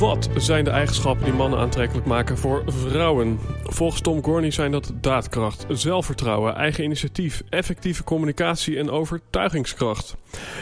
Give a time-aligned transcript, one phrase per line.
[0.00, 3.38] Wat zijn de eigenschappen die mannen aantrekkelijk maken voor vrouwen?
[3.62, 10.16] Volgens Tom Gorney zijn dat daadkracht, zelfvertrouwen, eigen initiatief, effectieve communicatie en overtuigingskracht.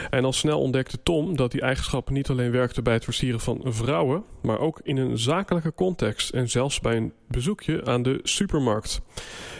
[0.09, 3.61] En al snel ontdekte Tom dat die eigenschappen niet alleen werkten bij het versieren van
[3.63, 9.01] vrouwen, maar ook in een zakelijke context en zelfs bij een bezoekje aan de supermarkt.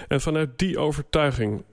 [0.07, 1.63] En vanuit die overtuiging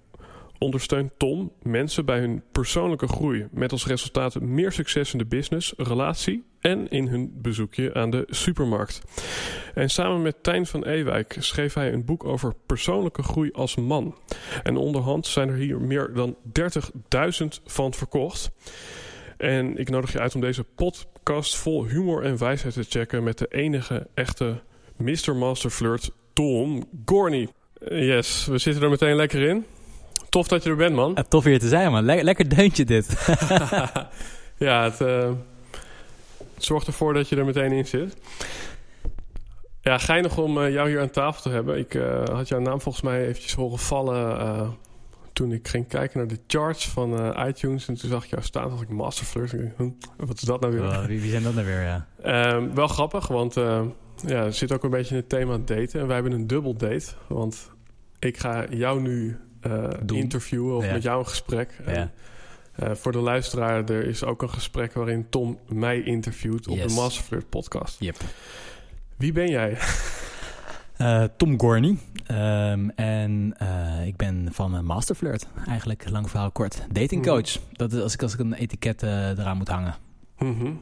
[0.58, 5.74] ondersteunt Tom mensen bij hun persoonlijke groei met als resultaat meer succes in de business,
[5.76, 9.02] relatie en in hun bezoekje aan de supermarkt.
[9.74, 14.16] En samen met Tijn van Ewijk schreef hij een boek over persoonlijke groei als man.
[14.62, 16.36] En onderhand zijn er hier meer dan
[17.42, 18.50] 30.000 van verkocht.
[19.36, 23.38] En ik nodig je uit om deze podcast vol humor en wijsheid te checken met
[23.38, 24.60] de enige echte
[24.96, 25.36] Mr.
[25.36, 27.48] Master Flirt, Tom Gorney.
[27.88, 29.64] Yes, we zitten er meteen lekker in.
[30.37, 31.12] Tof dat je er bent, man.
[31.15, 32.05] Ja, tof hier te zijn, man.
[32.05, 33.06] lekker deuntje dit.
[34.67, 35.31] ja, het, uh,
[36.55, 38.17] het, zorgt ervoor dat je er meteen in zit.
[39.81, 41.79] Ja, geinig om uh, jou hier aan tafel te hebben.
[41.79, 44.77] Ik uh, had jouw naam volgens mij eventjes horen vallen
[45.33, 47.89] toen ik ging kijken naar de charts van iTunes.
[47.89, 49.55] En toen zag ik jou staan als ik Masterflirt.
[50.17, 51.07] Wat is dat nou weer?
[51.07, 52.07] wie, wie, zijn dat nou weer, ja?
[52.23, 56.01] Ehm, wel grappig, want ja, er zit ook een beetje in het thema daten.
[56.01, 57.07] En wij hebben een dubbel date.
[57.27, 57.70] Want
[58.19, 61.80] ik ga jou nu uh, interviewen of met jou een gesprek.
[61.86, 62.10] Ja.
[62.82, 66.94] Uh, voor de luisteraar, er is ook een gesprek waarin Tom mij interviewt op de
[66.94, 68.00] Masterflirt podcast.
[68.00, 68.16] Yep.
[69.16, 69.78] Wie ben jij?
[70.98, 71.98] Uh, Tom Gorney.
[72.30, 73.56] Um, en
[74.04, 75.46] ik ben van Masterflirt.
[75.66, 76.86] Eigenlijk, lang verhaal kort.
[76.92, 77.58] Datingcoach.
[77.58, 79.94] Mm Dat is als ik, als ik een etiket eraan moet hangen.
[80.38, 80.80] Mm -hmm.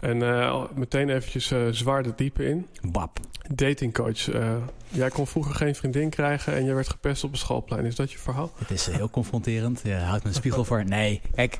[0.00, 2.66] En uh, meteen eventjes uh, zwaar de diepe in.
[2.90, 3.20] Bab.
[3.54, 4.34] Datingcoach.
[4.34, 4.56] Uh,
[4.88, 7.84] jij kon vroeger geen vriendin krijgen en je werd gepest op een schoolplein.
[7.84, 8.50] Is dat je verhaal?
[8.58, 9.80] Het is heel confronterend.
[9.84, 10.84] Je houdt me een spiegel voor.
[10.84, 11.58] Nee, kijk.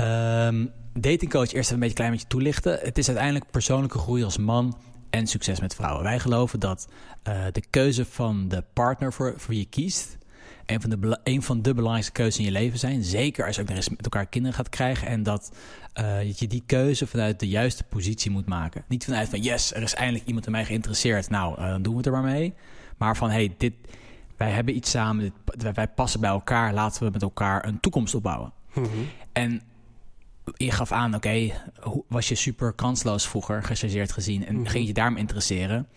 [0.00, 2.78] Um, datingcoach, eerst even een beetje klein beetje toelichten.
[2.82, 4.78] Het is uiteindelijk persoonlijke groei als man
[5.10, 6.02] en succes met vrouwen.
[6.02, 6.88] Wij geloven dat
[7.52, 10.16] de keuze van de partner voor, voor je kiest
[10.66, 13.04] een van, de, een van de belangrijkste keuzes in je leven zijn.
[13.04, 15.08] Zeker als je ook nog eens met elkaar kinderen gaat krijgen.
[15.08, 15.52] En dat
[16.00, 18.84] uh, je die keuze vanuit de juiste positie moet maken.
[18.88, 21.30] Niet vanuit van yes, er is eindelijk iemand in mij geïnteresseerd.
[21.30, 22.54] Nou, uh, dan doen we het er maar mee.
[22.96, 23.72] Maar van hey, dit,
[24.36, 25.32] wij hebben iets samen.
[25.44, 26.74] Dit, wij passen bij elkaar.
[26.74, 28.52] Laten we met elkaar een toekomst opbouwen.
[28.74, 29.08] Mm -hmm.
[29.32, 29.62] En
[30.56, 31.54] je gaf aan, oké, okay,
[32.08, 34.66] was je super kansloos vroeger, gechargeerd gezien, en mm -hmm.
[34.66, 35.88] ging je daarom interesseren?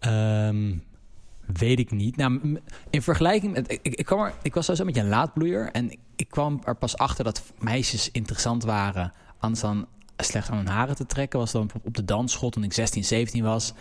[0.00, 0.82] Um,
[1.52, 2.16] Weet ik niet.
[2.16, 3.72] Nou, in vergelijking met.
[3.72, 5.70] Ik, ik, kwam er, ik was sowieso met een laadbloeier.
[5.70, 9.12] En ik kwam er pas achter dat meisjes interessant waren.
[9.38, 9.86] Anders dan
[10.16, 11.38] slechts aan hun haren te trekken.
[11.38, 13.72] Was dan op de dansschool toen ik 16, 17 was.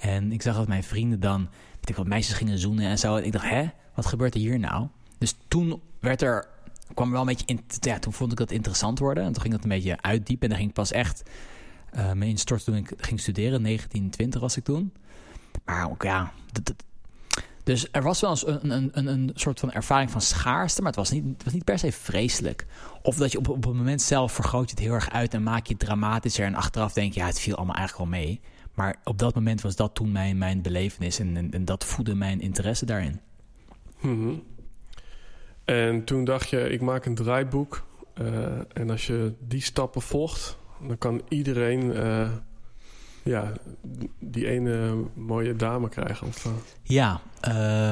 [0.00, 1.48] En ik zag dat mijn vrienden dan.
[1.74, 3.16] Weet ik wat, meisjes gingen zoenen en zo.
[3.16, 4.86] En ik dacht, hè, wat gebeurt er hier nou?
[5.18, 6.46] Dus toen werd er.
[6.94, 7.60] kwam er wel een beetje in.
[7.80, 9.24] Ja, toen vond ik dat interessant worden.
[9.24, 10.42] En toen ging dat een beetje uitdiepen.
[10.42, 11.22] En dan ging ik pas echt.
[11.96, 13.62] Uh, me instorten toen ik ging studeren.
[13.62, 14.92] 1920 was ik toen.
[15.64, 16.32] Maar ook ja.
[16.52, 16.74] Dat,
[17.64, 21.00] dus er was wel een, een, een, een soort van ervaring van schaarste, maar het
[21.00, 22.66] was niet, het was niet per se vreselijk.
[23.02, 25.42] Of dat je op, op het moment zelf vergroot je het heel erg uit en
[25.42, 26.46] maak je het dramatischer.
[26.46, 28.40] En achteraf denk je, ja, het viel allemaal eigenlijk wel mee.
[28.74, 32.14] Maar op dat moment was dat toen mijn, mijn belevenis en, en, en dat voedde
[32.14, 33.20] mijn interesse daarin.
[34.00, 34.42] Mm
[35.64, 37.84] En toen dacht je, ik maak een draaiboek.
[38.20, 38.26] Uh,
[38.72, 42.30] en als je die stappen volgt, dan kan iedereen uh,
[43.24, 43.52] ja,
[44.18, 46.26] die ene mooie dame krijgen.
[46.26, 46.52] Of, uh...
[46.82, 47.20] Ja,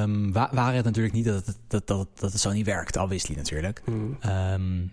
[0.03, 2.97] um, wa waren het natuurlijk niet dat het, dat, dat, dat het zo niet werkt,
[2.97, 3.83] obviously natuurlijk.
[3.85, 4.19] Mm.
[4.27, 4.93] Um,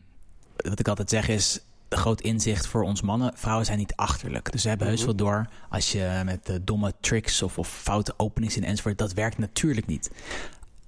[0.56, 1.60] wat ik altijd zeg is,
[1.90, 3.32] groot inzicht voor ons mannen.
[3.36, 4.52] Vrouwen zijn niet achterlijk.
[4.52, 8.14] Dus we hebben heus wel door als je met uh, domme tricks of, of foute
[8.18, 10.12] openings in enzovoort, dat werkt natuurlijk niet.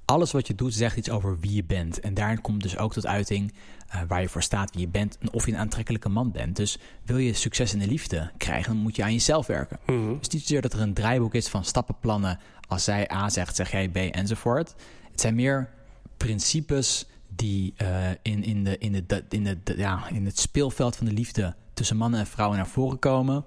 [0.06, 2.00] alles wat je doet zegt iets over wie je bent.
[2.00, 3.54] En daarin komt dus ook tot uiting
[3.96, 6.56] uh, waar je voor staat, wie je bent en of je een aantrekkelijke man bent.
[6.56, 9.80] Dus wil je succes in de liefde krijgen, dan moet je aan jezelf werken.
[9.86, 10.18] Mhm.
[10.18, 12.40] Dus niet zozeer dat er een draaiboek is van stappenplannen.
[12.68, 14.76] Als zij A zegt, zeg jij B enzovoort.
[15.12, 15.70] Het zijn meer
[16.18, 17.06] principes
[17.36, 21.14] die uh, in, in, de, in, de, in, de, ja, in het speelveld van de
[21.14, 23.46] liefde tussen mannen en vrouwen naar voren komen.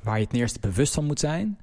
[0.00, 1.58] Waar je ten eerste bewust van moet zijn.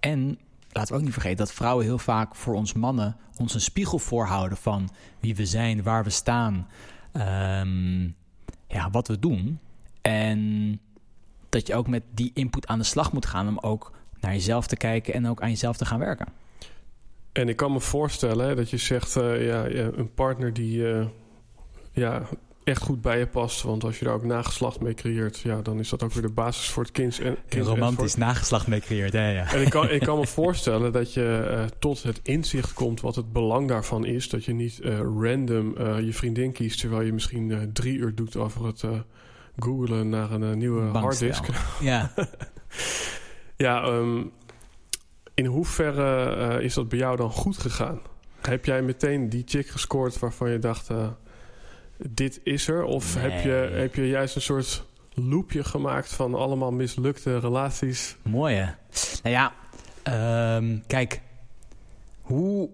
[0.00, 0.38] En
[0.72, 3.98] laten we ook niet vergeten dat vrouwen heel vaak voor ons mannen ons een spiegel
[3.98, 4.90] voorhouden van
[5.20, 6.68] wie we zijn, waar we staan,
[7.12, 8.14] um,
[8.68, 9.58] ja, wat we doen.
[10.02, 10.80] En
[11.48, 14.66] dat je ook met die input aan de slag moet gaan om ook naar jezelf
[14.66, 16.26] te kijken en ook aan jezelf te gaan werken.
[17.32, 21.06] En ik kan me voorstellen dat je zegt, uh, ja, een partner die uh,
[21.92, 22.22] ja,
[22.64, 23.62] echt goed bij je past.
[23.62, 26.32] Want als je daar ook nageslacht mee creëert, ja, dan is dat ook weer de
[26.32, 27.20] basis voor het kind.
[27.20, 29.52] En, kind romantisch nageslacht mee creëert, ja, ja.
[29.52, 33.16] En ik kan, ik kan me voorstellen dat je uh, tot het inzicht komt wat
[33.16, 34.28] het belang daarvan is.
[34.28, 38.36] Dat je niet uh, random uh, je vriendin kiest, terwijl je misschien drie uur doet
[38.36, 38.84] over het
[39.58, 41.46] googlen naar een nieuwe harddisk.
[41.80, 42.12] Ja.
[43.56, 44.30] ja, um,
[45.34, 48.00] in hoeverre is dat bij jou dan goed gegaan?
[48.40, 50.88] Heb jij meteen die chick gescoord waarvan je dacht
[52.10, 52.84] dit is er?
[52.84, 53.30] Of Nee.
[53.30, 54.84] heb, je, heb je juist een soort
[55.14, 58.16] loopje gemaakt van allemaal mislukte relaties?
[58.22, 58.66] Mooi hè?
[59.22, 59.52] Nou ja,
[60.02, 61.20] ehm, kijk,
[62.20, 62.70] hoe,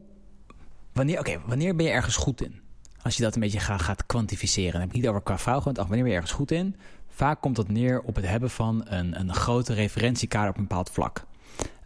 [0.93, 2.61] wanneer, oké, wanneer ben je ergens goed in?
[3.03, 4.73] Als je dat een beetje gaat, gaat kwantificeren.
[4.73, 6.77] Dan heb ik niet over qua vrouw, gewoon, ach, wanneer ben je ergens goed in?
[7.09, 10.91] Vaak komt dat neer op het hebben van een, een grote referentiekader op een bepaald
[10.91, 11.25] vlak.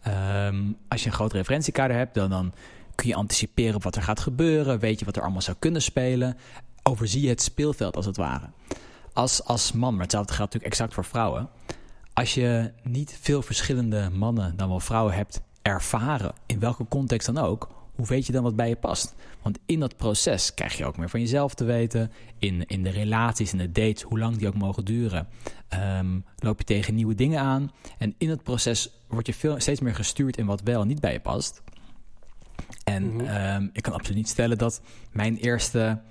[0.01, 2.53] Ehm, als je een groot referentiekader hebt, dan, dan
[2.95, 4.79] kun je anticiperen op wat er gaat gebeuren.
[4.79, 6.37] Weet je wat er allemaal zou kunnen spelen.
[6.83, 8.49] Overzie je het speelveld als het ware.
[9.13, 11.49] Als, als man, maar hetzelfde geldt natuurlijk exact voor vrouwen.
[12.13, 17.37] Als je niet veel verschillende mannen dan wel vrouwen hebt ervaren, in welke context dan
[17.37, 19.13] ook, hoe weet je dan wat bij je past?
[19.41, 22.11] Want in dat proces krijg je ook meer van jezelf te weten.
[22.39, 25.27] In, in de relaties en de dates, hoe lang die ook mogen duren,
[25.67, 27.71] ehm, loop je tegen nieuwe dingen aan.
[27.97, 30.99] En in het proces word je veel, steeds meer gestuurd in wat wel en niet
[31.01, 31.61] bij je past.
[32.83, 33.25] En Mhm.
[33.25, 34.81] ehm, ik kan absoluut niet stellen dat
[35.11, 36.01] mijn eerste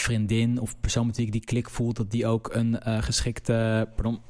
[0.00, 3.88] vriendin of persoon met wie ik die klik voel, dat die ook een eh, geschikte,
[3.94, 4.20] pardon,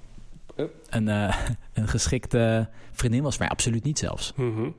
[0.91, 1.37] een, eh,
[1.75, 3.39] een geschikte vriendin was.
[3.39, 4.33] Maar absoluut niet zelfs.
[4.37, 4.71] Mhm.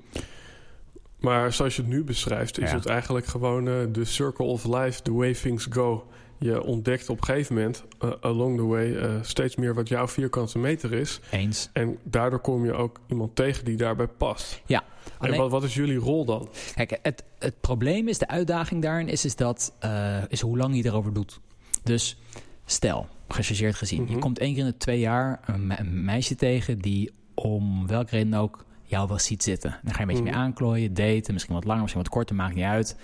[1.19, 2.75] Maar zoals je het nu beschrijft, is Ja.
[2.75, 6.07] het eigenlijk gewoon eh, de circle of life, the way things go.
[6.39, 10.07] Je ontdekt op een gegeven moment, eh, along the way, eh, steeds meer wat jouw
[10.07, 11.19] vierkante meter is.
[11.31, 11.69] Eens.
[11.73, 14.61] En daardoor kom je ook iemand tegen die daarbij past.
[14.65, 14.83] Ja,
[15.19, 16.49] En wat, wat is jullie rol dan?
[16.75, 20.75] Kijk, het, het probleem is, de uitdaging daarin is, is, dat, eh, is hoe lang
[20.75, 21.39] je erover doet.
[21.83, 22.17] Dus
[22.65, 24.11] stel, gechargeerd gezien, Mhm.
[24.11, 27.87] je komt één keer in de twee jaar een, me- een meisje tegen die om
[27.87, 29.79] welke reden ook jou wel ziet zitten.
[29.83, 30.31] Dan ga je een beetje Mhm.
[30.31, 32.95] mee aanklooien, daten, misschien wat langer, misschien wat korter, maakt niet uit.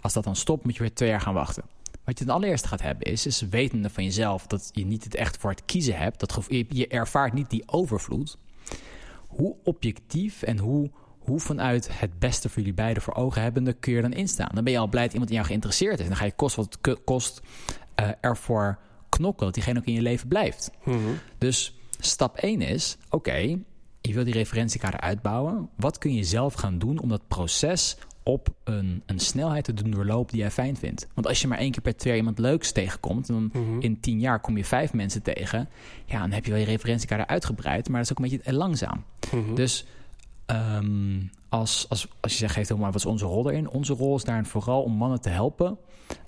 [0.00, 1.62] Als dat dan stopt, moet je weer twee jaar gaan wachten.
[2.10, 5.14] Wat je het allereerste gaat hebben is, is wetende van jezelf dat je niet het
[5.14, 6.20] echt voor het kiezen hebt.
[6.20, 8.36] Dat je, ervaart niet die overvloed.
[9.26, 13.92] Hoe objectief en hoe, hoe vanuit het beste voor jullie beiden voor ogen hebbende kun
[13.92, 14.48] je er dan instaan.
[14.54, 16.00] Dan ben je al blij dat iemand in jou geïnteresseerd is.
[16.00, 17.40] En dan ga je kost wat het kost
[17.94, 18.78] eh, ervoor
[19.08, 20.70] knokken dat diegene ook in je leven blijft.
[20.84, 20.98] Mhm.
[21.38, 23.58] Dus stap 1 is, oké,
[24.00, 25.68] je wil die referentiekader uitbouwen.
[25.76, 27.96] Wat kun je zelf gaan doen om dat proces
[28.32, 31.06] op een, een snelheid te doen doorlopen die jij fijn vindt?
[31.14, 33.28] Want als je maar één keer per twee iemand leuks tegenkomt...
[33.28, 33.80] en dan Mhm.
[33.80, 35.68] in tien jaar kom je vijf mensen tegen...
[36.06, 37.88] ja, dan heb je wel je referentiekader uitgebreid...
[37.88, 39.04] maar dat is ook een beetje langzaam.
[39.34, 39.54] Mhm.
[39.54, 39.86] Dus
[40.46, 43.70] ehm, als, als, als je zegt, geeft maar wat is onze rol erin?
[43.70, 45.78] Onze rol is daarin vooral om mannen te helpen.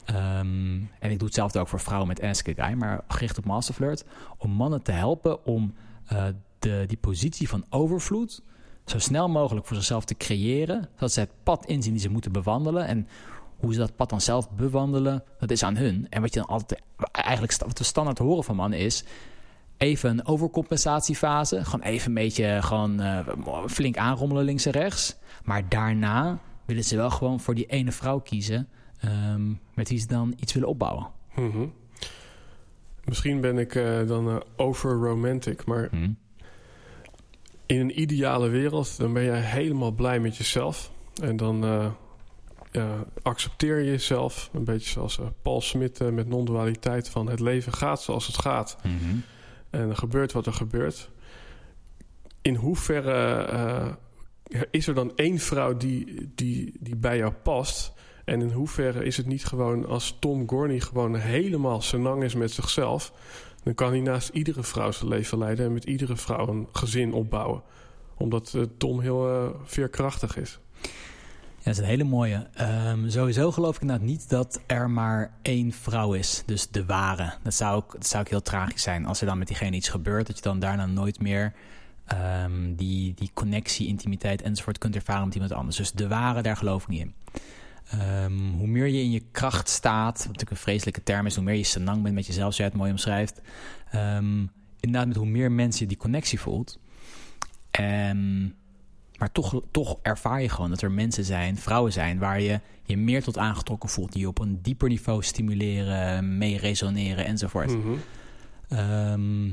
[0.04, 3.44] Ehm, en ik doe hetzelfde ook voor vrouwen met Ask a Guy, maar gericht op
[3.44, 4.04] Masterflirt.
[4.38, 5.74] Om mannen te helpen om
[6.06, 6.24] eh,
[6.58, 8.42] de, die positie van overvloed
[8.84, 10.88] zo snel mogelijk voor zichzelf te creëren.
[10.94, 12.86] Zodat ze het pad inzien die ze moeten bewandelen.
[12.86, 13.08] En
[13.56, 16.06] hoe ze dat pad dan zelf bewandelen, dat is aan hun.
[16.10, 19.04] En wat je dan altijd, eigenlijk wat we standaard horen van mannen is
[19.76, 21.64] even een overcompensatiefase.
[21.64, 23.18] Gewoon even een beetje gewoon, eh,
[23.66, 25.16] flink aanrommelen links en rechts.
[25.44, 28.68] Maar daarna willen ze wel gewoon voor die ene vrouw kiezen...
[29.00, 31.06] ehm, met wie ze dan iets willen opbouwen.
[31.34, 31.66] Mhm.
[33.04, 36.10] Misschien ben ik eh, dan eh, over romantic, maar Hm.
[37.72, 40.90] In een ideale wereld, dan ben jij helemaal blij met jezelf.
[41.22, 41.64] En dan
[42.72, 44.50] eh, accepteer je jezelf.
[44.52, 48.38] Een beetje zoals eh, Paul Smit eh, met non-dualiteit van het leven gaat zoals het
[48.38, 48.76] gaat.
[48.82, 49.16] Mhm.
[49.70, 51.10] En er gebeurt wat er gebeurt.
[52.42, 53.98] In hoeverre
[54.70, 57.92] is er dan één vrouw die, die, die bij jou past?
[58.24, 62.50] En in hoeverre is het niet gewoon als Tom Gorney gewoon helemaal senang is met
[62.50, 63.12] zichzelf...
[63.62, 65.66] dan kan hij naast iedere vrouw zijn leven leiden...
[65.66, 67.62] en met iedere vrouw een gezin opbouwen.
[68.16, 70.58] Omdat eh, Tom heel eh, veerkrachtig is.
[71.62, 72.48] dat is een hele mooie.
[72.54, 76.42] Ehm, sowieso geloof ik inderdaad niet dat er maar één vrouw is.
[76.46, 77.34] Dus de ware.
[77.42, 79.88] Dat zou, ook, dat zou ook heel tragisch zijn als er dan met diegene iets
[79.88, 80.26] gebeurt.
[80.26, 81.52] Dat je dan daarna nooit meer
[82.06, 85.76] ehm, die, die connectie, intimiteit enzovoort kunt ervaren met iemand anders.
[85.76, 87.14] Dus de ware, daar geloof ik niet in.
[87.90, 91.44] Ehm, hoe meer je in je kracht staat, wat natuurlijk een vreselijke term is, hoe
[91.44, 93.40] meer je senang bent met jezelf, zoals jij het mooi omschrijft.
[94.80, 96.78] inderdaad, met hoe meer mensen je die connectie voelt.
[97.70, 98.54] En
[99.22, 102.96] maar toch, toch ervaar je gewoon dat er mensen zijn, vrouwen zijn, waar je je
[102.96, 104.12] meer tot aangetrokken voelt.
[104.12, 107.76] Die je op een dieper niveau stimuleren, mee resoneren enzovoort.
[107.76, 107.92] Mhm.
[108.68, 109.50] Ehm,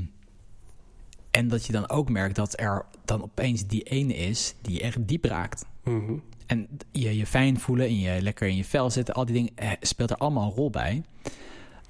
[1.30, 4.80] en dat je dan ook merkt dat er dan opeens die ene is die je
[4.80, 5.64] echt diep raakt.
[5.84, 6.14] Mhm.
[6.50, 9.52] En je je fijn voelen en je lekker in je vel zitten, al die dingen
[9.54, 11.02] eh, speelt er allemaal een rol bij.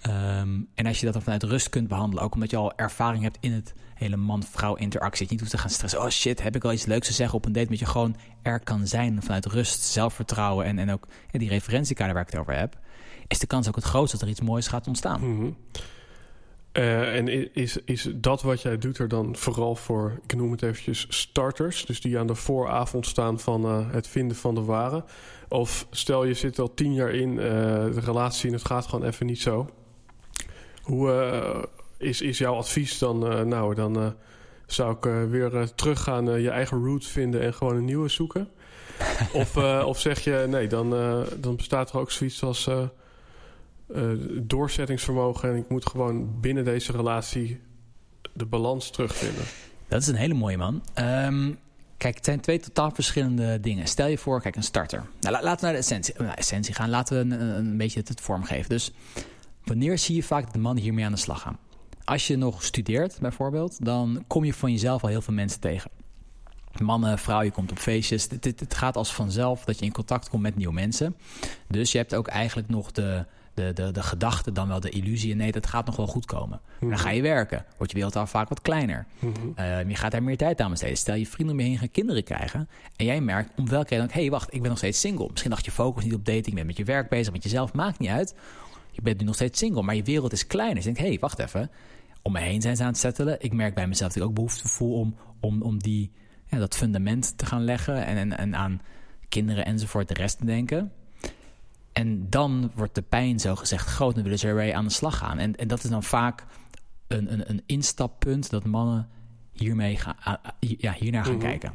[0.00, 3.22] Ehm, en als je dat dan vanuit rust kunt behandelen, ook omdat je al ervaring
[3.22, 5.26] hebt in het hele man-vrouw interactie.
[5.30, 6.00] niet hoeft te gaan stressen.
[6.00, 8.16] Oh shit, heb ik al iets leuks te zeggen op een date met je gewoon
[8.42, 12.56] er kan zijn vanuit rust, zelfvertrouwen en, en ook die referentiekader waar ik het over
[12.56, 12.78] heb.
[13.26, 15.34] Is de kans ook het grootst dat er iets moois gaat ontstaan.
[15.34, 15.50] Mhm.
[16.72, 20.62] Eh, en is, is dat wat jij doet er dan vooral voor, ik noem het
[20.62, 21.86] eventjes, starters?
[21.86, 25.04] Dus die aan de vooravond staan van uh, het vinden van de ware?
[25.48, 27.42] Of stel je zit al tien jaar in uh,
[27.84, 29.70] de relatie en het gaat gewoon even niet zo.
[30.82, 34.14] Hoe, is, is jouw advies dan, nou, dan
[34.66, 38.48] zou ik weer teruggaan, je eigen route vinden en gewoon een nieuwe zoeken?
[39.32, 40.90] of, of zeg je, nee, dan,
[41.36, 42.68] dan bestaat er ook zoiets als
[44.42, 47.60] doorzettingsvermogen en ik moet gewoon binnen deze relatie
[48.32, 49.44] de balans terugvinden?
[49.88, 50.82] Dat is een hele mooie man.
[50.98, 51.58] Um,
[51.96, 53.86] kijk, het zijn twee totaal verschillende dingen.
[53.86, 55.06] Stel je voor, kijk, een starter.
[55.20, 56.90] Nou, laten we naar de essentie, naar essentie gaan.
[56.90, 58.68] Laten we een, een beetje het, het vormgeven.
[58.68, 58.92] Dus
[59.64, 61.58] wanneer zie je vaak dat de mannen hiermee aan de slag gaan?
[62.10, 65.90] als je nog studeert bijvoorbeeld, dan kom je van jezelf al heel veel mensen tegen.
[66.82, 68.28] Mannen, vrouwen, je komt op feestjes.
[68.28, 71.16] Het, het, gaat als vanzelf dat je in contact komt met nieuwe mensen.
[71.68, 75.34] Dus je hebt ook eigenlijk nog de, de, de, de gedachte, dan wel de illusie.
[75.34, 76.60] Nee, dat gaat nog wel goed komen.
[76.80, 76.98] Dan mhm.
[76.98, 77.64] ga je werken.
[77.76, 79.06] Wordt je wereld al vaak wat kleiner.
[79.18, 79.54] Mm
[79.88, 80.96] je gaat daar meer tijd aan besteden.
[80.96, 82.68] Stel je vrienden om je heen gaan kinderen krijgen.
[82.96, 84.10] En jij merkt om welke reden...
[84.12, 85.28] Hé, hey, wacht, ik ben nog steeds single.
[85.30, 86.46] Misschien dacht je focus niet op dating.
[86.46, 87.72] Je bent met je werk bezig, met jezelf.
[87.72, 88.34] Maakt niet uit.
[88.90, 89.82] Je bent nu nog steeds single.
[89.82, 90.74] Maar je wereld is kleiner.
[90.74, 91.70] Dus je denkt, hé, hey, wacht even
[92.22, 93.36] om me heen zijn ze aan het settelen.
[93.40, 96.12] Ik merk bij mezelf dat ik ook behoefte voel om, om, om die,
[96.46, 98.80] ja, dat fundament te gaan leggen en, en, en aan
[99.28, 100.92] kinderen enzovoort de rest te denken.
[101.92, 105.18] En dan wordt de pijn zo gezegd groot en willen ze er aan de slag
[105.18, 105.38] gaan.
[105.38, 106.44] En, en dat is dan vaak
[107.06, 109.08] een, een, een instappunt dat mannen
[109.52, 110.16] hiermee gaan,
[110.58, 111.44] ja, hiernaar gaan mhm.
[111.44, 111.74] kijken.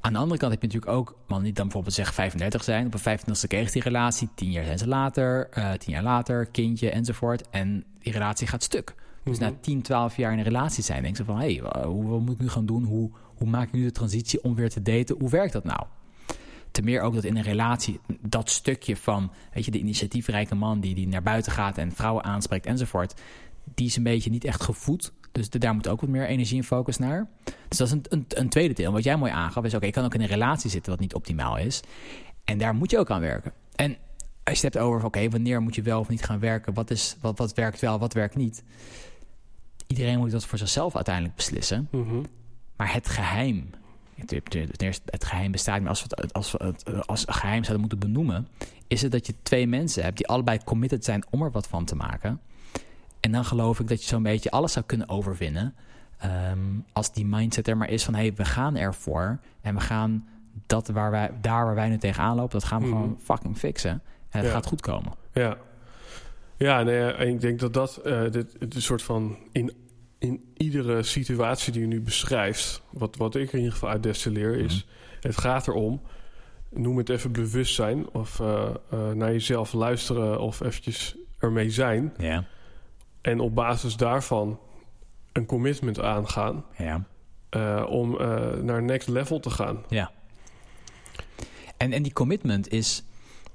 [0.00, 2.86] Aan de andere kant heb je natuurlijk ook mannen die dan bijvoorbeeld zeg 35 zijn.
[2.86, 4.28] Op een 25ste kreeg die relatie.
[4.34, 7.50] Tien jaar zijn ze later, uh, tien jaar later, kindje enzovoort.
[7.50, 8.94] En die relatie gaat stuk.
[9.24, 9.84] Dus na 10, mhm.
[9.84, 11.38] 12 jaar in een relatie zijn, denk ze van...
[11.38, 12.84] hé, hey, hoe, wat moet ik nu gaan doen?
[12.84, 15.16] Hoe, hoe maak ik nu de transitie om weer te daten?
[15.18, 15.86] Hoe werkt dat nou?
[16.74, 19.32] Ten meer ook dat in een relatie dat stukje van...
[19.52, 21.78] weet je, de initiatiefrijke man die, die naar buiten gaat...
[21.78, 23.14] en vrouwen aanspreekt enzovoort...
[23.74, 25.12] die is een beetje niet echt gevoed.
[25.32, 27.26] Dus daar moet ook wat meer energie en focus naar.
[27.68, 28.92] Dus dat is een, een, een tweede deel.
[28.92, 29.74] Wat jij mooi aangaf is...
[29.74, 31.82] oké, ik kan ook in een relatie zitten wat niet optimaal is.
[32.44, 33.52] En daar moet je ook aan werken.
[33.74, 33.96] En
[34.44, 36.74] als je het hebt over, oké, wanneer moet je wel of niet gaan werken?
[36.74, 38.62] Wat, is, wat, wat werkt wel, wat werkt niet?
[39.86, 41.88] iedereen moet dat voor zichzelf uiteindelijk beslissen.
[41.90, 42.22] Mhm.
[42.76, 43.70] Maar het geheim,
[44.16, 47.98] het, het geheim bestaat niet, als we het als, we het als geheim zouden moeten
[47.98, 48.48] benoemen,
[48.88, 51.84] is het dat je twee mensen hebt die allebei committed zijn om er wat van
[51.84, 52.40] te maken.
[53.20, 55.74] En dan geloof ik dat je zo'n beetje alles zou kunnen overwinnen.
[56.18, 56.58] Ehm,
[56.92, 60.28] als die mindset er maar is van hé, hey, we gaan ervoor en we gaan
[60.66, 62.96] dat waar wij, daar waar wij nu tegenaan lopen, dat gaan we mhm.
[62.96, 64.02] gewoon fucking fixen.
[64.30, 65.12] En het gaat goed komen.
[65.32, 65.56] Ja.
[66.56, 69.72] Ja, nee, en ik denk dat dat uh, dit, een soort van in,
[70.24, 74.56] in iedere situatie die je nu beschrijft, wat, wat ik in ieder geval uit destilleer,
[74.56, 75.26] is: mhm.
[75.26, 76.00] het gaat erom,
[76.70, 82.12] noem het even bewustzijn of uh, uh, naar jezelf luisteren of eventjes ermee zijn.
[82.18, 82.44] Ja.
[83.20, 84.58] En op basis daarvan
[85.32, 87.04] een commitment aangaan ja.
[87.84, 88.16] om
[88.64, 89.84] naar next level te gaan.
[89.88, 90.12] Ja.
[91.76, 93.02] En, en die commitment is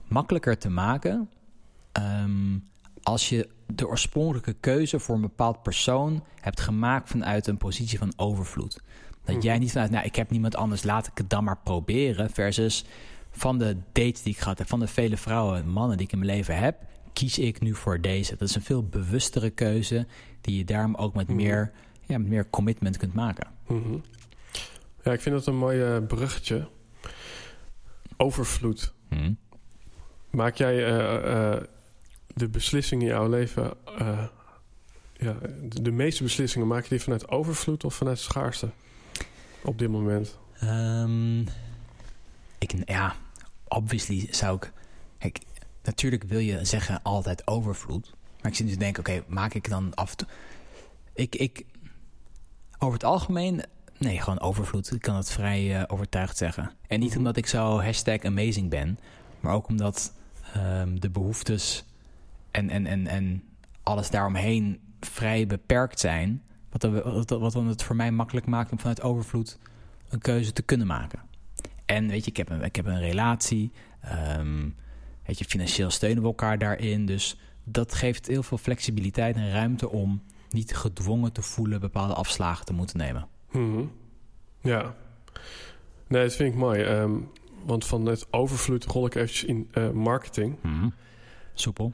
[0.07, 1.29] makkelijker te maken.
[1.93, 2.63] Um,
[3.03, 8.13] als je de oorspronkelijke keuze voor een bepaald persoon hebt gemaakt vanuit een positie van
[8.15, 8.81] overvloed.
[9.23, 9.45] Dat mhm.
[9.45, 12.29] jij niet vanuit, nou, ik heb niemand anders, laat ik het dan maar proberen.
[12.29, 12.85] Versus
[13.31, 16.11] van de dates die ik gehad heb, van de vele vrouwen en mannen die ik
[16.11, 16.75] in mijn leven heb,
[17.13, 18.35] kies ik nu voor deze.
[18.37, 20.07] Dat is een veel bewustere keuze
[20.41, 21.35] die je daarom ook met, mhm.
[21.35, 21.71] meer,
[22.05, 23.47] ja, met meer commitment kunt maken.
[23.67, 23.97] Mhm.
[25.03, 26.67] Ja, ik vind dat een mooi uh, bruggetje.
[28.17, 28.93] Overvloed.
[30.29, 31.55] Maak jij uh, uh,
[32.39, 33.73] de beslissingen in jouw leven...
[34.01, 34.23] Uh,
[35.17, 38.69] ja, de, meeste beslissingen maak je die vanuit overvloed of vanuit schaarste
[39.61, 40.37] op dit moment?
[40.63, 41.45] Um,
[42.57, 43.15] ik, ja,
[43.67, 44.71] obviously zou ik...
[45.17, 45.39] Kijk,
[45.83, 48.13] natuurlijk wil je zeggen altijd overvloed.
[48.41, 50.27] Maar ik zit nu te denken, oké, maak ik dan af en toe...
[51.13, 51.65] Ik, ik,
[52.77, 53.63] over het algemeen,
[53.97, 54.91] nee, gewoon overvloed.
[54.91, 56.71] Ik kan het vrij uh, overtuigd zeggen.
[56.87, 57.17] En niet Mhm.
[57.17, 58.99] omdat ik zo hashtag amazing ben,
[59.39, 60.13] maar ook omdat
[60.57, 61.83] um, de behoeftes
[62.51, 63.43] en, en, en, en
[63.83, 66.43] alles daaromheen vrij beperkt zijn.
[66.69, 69.59] Wat, wat, wat dan het voor mij makkelijk maakt om vanuit overvloed
[70.09, 71.19] een keuze te kunnen maken.
[71.85, 73.71] En weet je, ik heb een, ik heb een relatie.
[74.37, 74.75] Um,
[75.25, 77.05] weet je, financieel steunen we elkaar daarin.
[77.05, 82.65] Dus dat geeft heel veel flexibiliteit en ruimte om niet gedwongen te voelen bepaalde afslagen
[82.65, 83.27] te moeten nemen.
[83.49, 83.91] Hmm.
[84.61, 84.95] Ja.
[86.07, 86.81] Nee, dat vind ik mooi.
[86.81, 87.29] Um,
[87.65, 90.55] want van het overvloed rol ik eventjes in uh, marketing.
[90.61, 90.93] Hmm.
[91.59, 91.93] Soepel.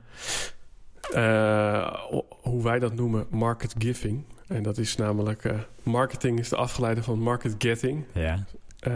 [1.15, 1.95] Uh,
[2.29, 4.24] hoe wij dat noemen, market giving.
[4.48, 5.43] En dat is namelijk...
[5.43, 8.05] Uh, marketing is de afgeleide van market getting.
[8.13, 8.45] Ja.
[8.88, 8.93] Uh,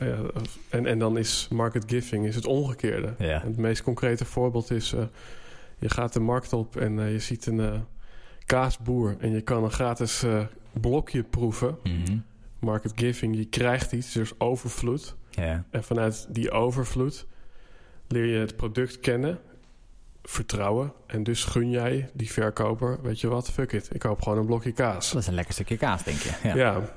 [0.00, 0.16] ja,
[0.68, 3.14] en, en dan is market giving is het omgekeerde.
[3.18, 3.40] Ja.
[3.40, 4.92] Het meest concrete voorbeeld is...
[4.92, 5.00] uh,
[5.78, 7.84] je gaat de markt op en uh, je ziet een
[8.46, 9.16] kaasboer...
[9.20, 10.24] en je kan een gratis
[10.72, 11.78] blokje proeven.
[11.82, 12.24] Mm -hmm.
[12.58, 15.16] Market giving, je krijgt iets, dus overvloed.
[15.30, 15.64] Ja.
[15.70, 17.26] En vanuit die overvloed
[18.06, 19.38] leer je het product kennen...
[20.22, 20.92] vertrouwen.
[21.06, 22.98] En dus gun jij die verkoper...
[23.02, 25.12] weet je wat, fuck it, ik koop gewoon een blokje kaas.
[25.12, 26.30] Dat is een lekker stukje kaas, denk je.
[26.42, 26.54] Ja.
[26.54, 26.96] ja.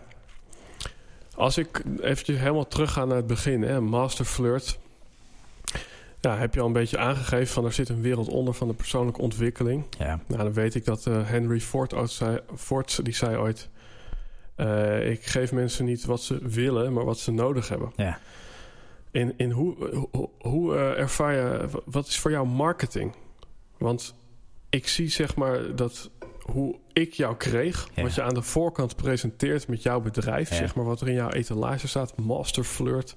[1.36, 4.80] Als ik eventjes helemaal terug ga naar het begin, hè, Master Flirt.
[6.20, 8.74] Ja, heb je al een beetje aangegeven van er zit een wereld onder van de
[8.74, 9.86] persoonlijke ontwikkeling.
[9.98, 10.20] Ja.
[10.28, 13.70] Nou, dan weet ik dat uh, Henry Ford, ooit zei, Ford die zei ooit...
[14.58, 17.92] Uh, ik geef mensen niet wat ze willen, maar wat ze nodig hebben.
[17.96, 18.20] Ja.
[19.12, 21.70] In, in hoe, hoe, hoe uh, ervaar je...
[21.86, 23.16] Wat is voor jou marketing?
[23.78, 24.16] Want
[24.70, 26.10] ik zie zeg maar dat
[26.42, 27.90] hoe ik jou kreeg.
[27.94, 28.02] Ja.
[28.02, 30.50] Wat je aan de voorkant presenteert met jouw bedrijf.
[30.50, 30.56] Ja.
[30.56, 32.18] Zeg maar wat er in jouw etalage staat.
[32.18, 33.16] Master flirt.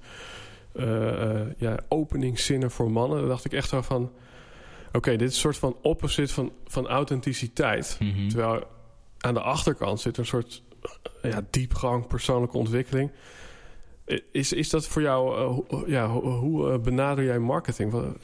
[0.73, 3.19] Uh, uh, ja, openingszinnen voor mannen.
[3.19, 4.11] Dan dacht ik echt zo van...
[4.87, 7.97] Oké, okay, dit is een soort van opposite van, van authenticiteit.
[7.99, 8.29] Mm -hmm.
[8.29, 8.63] Terwijl
[9.17, 10.63] aan de achterkant zit een soort
[11.21, 13.11] ja, diepgang, persoonlijke ontwikkeling.
[14.31, 15.39] Is, is dat voor jou...
[15.71, 18.15] Uh, ja, hoe benader jij marketing?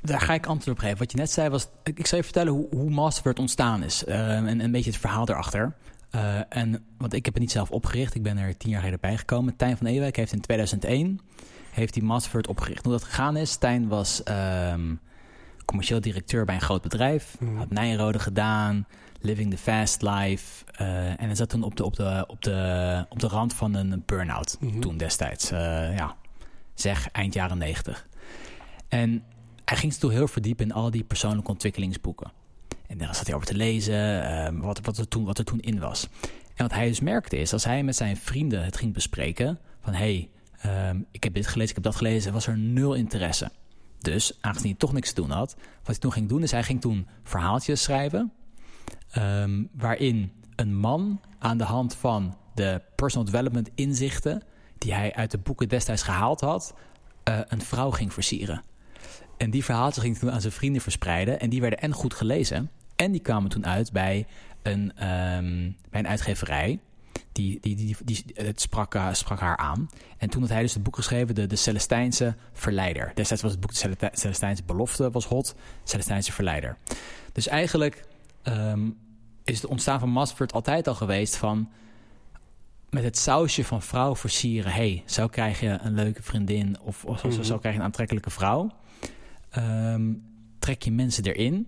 [0.00, 0.98] daar ga ik antwoord op geven.
[0.98, 1.68] Wat je net zei was...
[1.82, 4.04] Ik zal je vertellen hoe, hoe Masterword ontstaan is.
[4.04, 5.74] En een beetje het verhaal erachter.
[6.14, 8.14] Uh, en, want ik heb het niet zelf opgericht.
[8.14, 9.56] Ik ben er tien jaar geleden bijgekomen.
[9.56, 11.20] Tijn van Ewijk heeft in 2001...
[11.70, 12.84] heeft die Masterword opgericht.
[12.84, 13.56] Hoe dat gegaan is...
[13.56, 14.22] Tijn was
[14.72, 15.00] um,
[15.64, 17.36] commercieel directeur bij een groot bedrijf.
[17.40, 17.50] Mhm.
[17.50, 17.58] Mm.
[17.58, 18.86] Had Nijrode gedaan.
[19.26, 20.64] Living the fast life.
[20.80, 23.74] Uh, en hij zat toen op de, op de, op de, op de rand van
[23.74, 24.56] een burn-out.
[24.60, 24.80] Mhm.
[24.80, 25.52] Toen destijds.
[25.52, 25.58] Uh,
[25.96, 26.16] ja,
[26.74, 28.06] zeg eind jaren negentig.
[28.88, 29.24] En
[29.64, 32.30] hij ging toen heel verdiepen in al die persoonlijke ontwikkelingsboeken.
[32.86, 34.22] En daar zat hij over te lezen,
[34.54, 36.08] uh, wat, wat, er toen, wat er toen in was.
[36.54, 39.58] En wat hij dus merkte is, als hij met zijn vrienden het ging bespreken...
[39.80, 42.32] van hé, hey, um, ik heb dit gelezen, ik heb dat gelezen...
[42.32, 43.50] was er nul interesse.
[44.00, 45.54] Dus, aangezien hij toch niks te doen had...
[45.54, 48.32] wat hij toen ging doen, is hij ging toen verhaaltjes schrijven...
[49.18, 54.42] Um, waarin een man aan de hand van de personal development inzichten...
[54.78, 56.74] die hij uit de boeken destijds gehaald had...
[57.28, 58.62] Uh, een vrouw ging versieren.
[59.36, 61.40] En die verhaaltjes ging toen aan zijn vrienden verspreiden.
[61.40, 62.70] En die werden en goed gelezen.
[62.96, 64.26] En die kwamen toen uit bij
[64.62, 66.78] een, um, bij een uitgeverij.
[67.32, 69.88] Die, die, die, die, het sprak, uh, sprak, haar aan.
[70.18, 73.12] En toen had hij dus het boek geschreven, de, de Celestijnse Verleider.
[73.14, 75.54] Destijds was het boek de Celestijnse Belofte, was hot.
[75.84, 76.76] Celestijnse Verleider.
[77.32, 78.04] Dus eigenlijk
[78.48, 78.96] um,
[79.44, 81.68] is het ontstaan van Masford altijd al geweest van...
[82.90, 84.72] met het sausje van vrouw versieren.
[84.72, 87.44] hey, zo krijg je een leuke vriendin of, of mm -hmm.
[87.44, 88.70] zo krijg je een aantrekkelijke vrouw.
[89.58, 90.22] Um,
[90.58, 91.66] trek je mensen erin.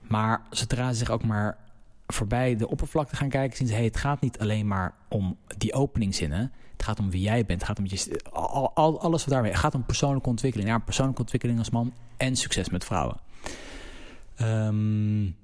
[0.00, 1.58] Maar zodra ze zich ook maar
[2.06, 3.56] voorbij de oppervlakte gaan kijken...
[3.56, 6.52] zien ze, hey, het gaat niet alleen maar om die openingszinnen.
[6.72, 7.60] Het gaat om wie jij bent.
[7.60, 9.50] Het gaat om je, al, al, alles wat daarmee...
[9.50, 10.68] Het gaat om persoonlijke ontwikkeling.
[10.68, 13.16] Ja, persoonlijke ontwikkeling als man en succes met vrouwen.
[14.40, 15.36] Um,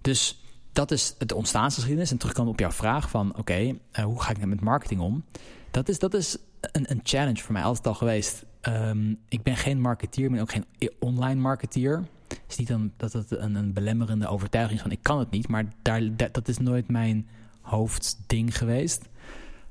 [0.00, 2.10] dus dat is de ontstaansgeschiedenis.
[2.10, 3.30] En terugkomen op jouw vraag van...
[3.30, 5.24] oké, okay, uh, hoe ga ik met marketing om?
[5.70, 8.44] Dat is, dat is een, een challenge voor mij altijd al geweest...
[8.68, 10.64] Um, ik ben geen marketeer, ik ben ook geen
[10.98, 12.04] online marketeer.
[12.28, 15.30] Het is niet dan dat het een, een belemmerende overtuiging is van ik kan het
[15.30, 17.28] niet, maar daar, dat, dat is nooit mijn
[17.60, 19.08] hoofdding geweest.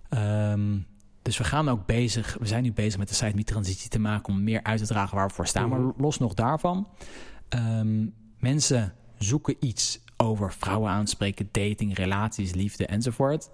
[0.10, 0.86] Um,
[1.22, 4.34] dus we gaan ook bezig, we zijn nu bezig met de site transitie te maken
[4.34, 5.70] om meer uit te dragen waar we voor staan.
[5.70, 6.88] Maar los nog daarvan,
[7.50, 13.50] um, mensen zoeken iets over vrouwen aanspreken, dating, relaties, liefde enzovoort.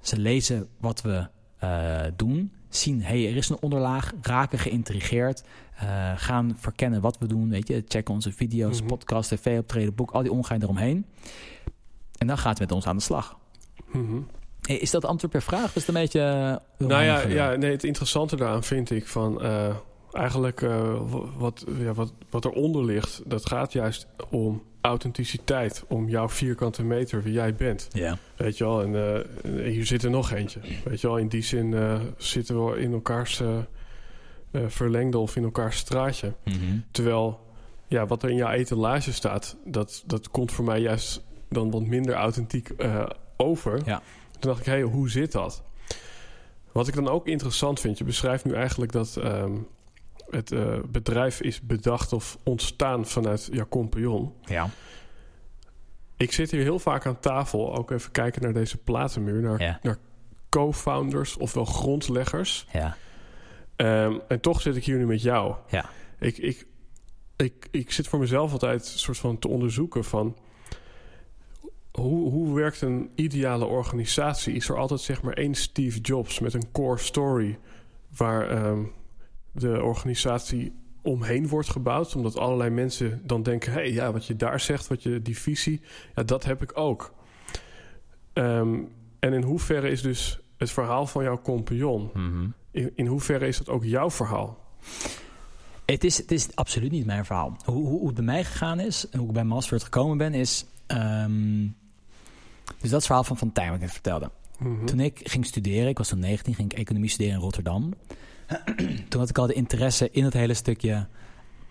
[0.00, 1.26] Ze lezen wat we
[1.64, 5.42] uh, doen zien, hey, er is een onderlaag, raken geïntrigeerd,
[5.82, 8.82] uh, gaan verkennen wat we doen, weet je, checken onze video's, Mhm.
[8.82, 8.98] mm -hmm.
[8.98, 11.06] podcast, tv-optreden, boek, al die ongein eromheen.
[12.18, 13.38] En dan gaat het met ons aan de slag.
[13.92, 14.26] Mm -hmm.
[14.66, 15.66] Is dat antwoord per vraag?
[15.66, 16.20] Is het een beetje...
[16.78, 19.42] uh, nou ja, ja nee, het interessante daaraan vind ik van...
[20.14, 21.00] eigenlijk eh,
[21.36, 23.22] wat, ja, wat, wat eronder ligt...
[23.26, 25.84] dat gaat juist om authenticiteit.
[25.88, 27.88] Om jouw vierkante meter, wie jij bent.
[27.92, 28.18] Ja.
[28.36, 30.60] Weet je wel, en eh, hier zit er nog eentje.
[30.84, 33.42] Weet je wel, in die zin eh, zitten we in elkaars
[34.66, 36.32] verlengde of in elkaars straatje.
[36.44, 36.78] Mhm.
[36.90, 37.40] Terwijl,
[37.86, 41.82] ja, wat er in jouw etalage staat, dat, dat komt voor mij juist dan wat
[41.82, 42.70] minder authentiek
[43.36, 43.80] over.
[43.84, 44.02] Ja.
[44.30, 45.62] Toen dacht ik, hé, hey, hoe zit dat?
[46.72, 49.52] Wat ik dan ook interessant vind, je beschrijft nu eigenlijk dat ehm,
[50.30, 54.32] het eh, bedrijf is bedacht of ontstaan vanuit jouw compagnon.
[54.44, 54.68] Ja.
[56.16, 59.78] Ik zit hier heel vaak aan tafel, ook even kijken naar deze platenmuur, naar, Ja.
[59.82, 59.96] naar
[60.48, 62.66] co-founders ofwel grondleggers.
[62.72, 62.96] Ja.
[63.76, 65.54] Ehm, en toch zit ik hier nu met jou.
[65.68, 65.90] Ja.
[66.18, 66.66] Ik, ik,
[67.36, 70.36] ik, ik zit voor mezelf altijd een soort van te onderzoeken van...
[71.92, 74.54] Hoe, hoe werkt een ideale organisatie?
[74.54, 77.58] Is er altijd zeg maar één Steve Jobs met een core story...
[78.16, 78.82] waar ehm,
[79.54, 82.16] de organisatie omheen wordt gebouwd?
[82.16, 83.72] Omdat allerlei mensen dan denken...
[83.72, 85.80] hé, hey, ja, wat je daar zegt, wat je, die visie...
[86.14, 87.14] ja, dat heb ik ook.
[88.32, 88.78] Ehm,
[89.18, 92.10] en in hoeverre is dus het verhaal van jouw compagnon...
[92.14, 92.46] Mhm.
[92.70, 94.58] In, in hoeverre is dat ook jouw verhaal?
[95.84, 97.56] Het is, het is absoluut niet mijn verhaal.
[97.64, 100.34] Hoe, hoe, hoe het bij mij gegaan is en hoe ik bij Masterword gekomen ben,
[100.34, 100.66] is.
[100.86, 101.66] ehm,
[102.64, 104.30] dus dat is het verhaal van Van Tijn, wat ik net vertelde.
[104.58, 104.84] Mhm.
[104.84, 107.94] Toen ik ging studeren, ik was toen 19, ging ik economie studeren in Rotterdam.
[109.08, 111.06] toen had ik al de interesse in het hele stukje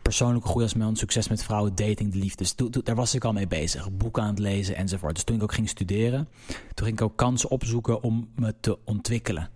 [0.02, 2.38] persoonlijke groei als man, succes met vrouwen, dating, de liefde.
[2.38, 3.92] Dus toen, daar was ik al mee bezig.
[3.92, 5.16] Boeken aan het lezen enzovoort.
[5.16, 6.28] Dus toen ik ook ging studeren,
[6.74, 9.50] toen ging ik ook kansen opzoeken om me te ontwikkelen.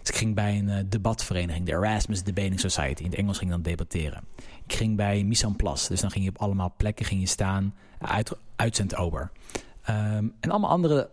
[0.00, 3.02] Dus ik ging bij een eh, debatvereniging, de Erasmus Debating Society.
[3.02, 4.24] In het Engels ging dan debatteren.
[4.66, 5.88] Ik ging bij Mise en Place.
[5.88, 7.74] Dus dan ging je op allemaal plekken ging je staan.
[7.98, 9.30] Uit, uitzendober.
[9.82, 11.10] Ehm, en allemaal andere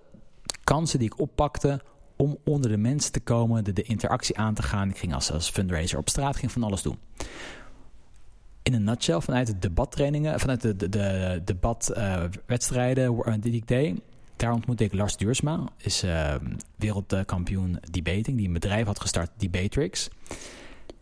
[0.64, 1.82] kansen die ik oppakte
[2.16, 4.90] om onder de mensen te komen, de, interactie aan te gaan.
[4.90, 6.98] Ik ging als, als fundraiser op straat, ging van alles doen.
[8.64, 14.00] In een nutshell, vanuit de debattrainingen, vanuit de, de, de debatwedstrijden eh, die ik deed,
[14.36, 16.36] daar ontmoette ik Lars Duursma, is eh,
[16.76, 20.10] wereldkampioen debating, die een bedrijf had gestart, Debatrix.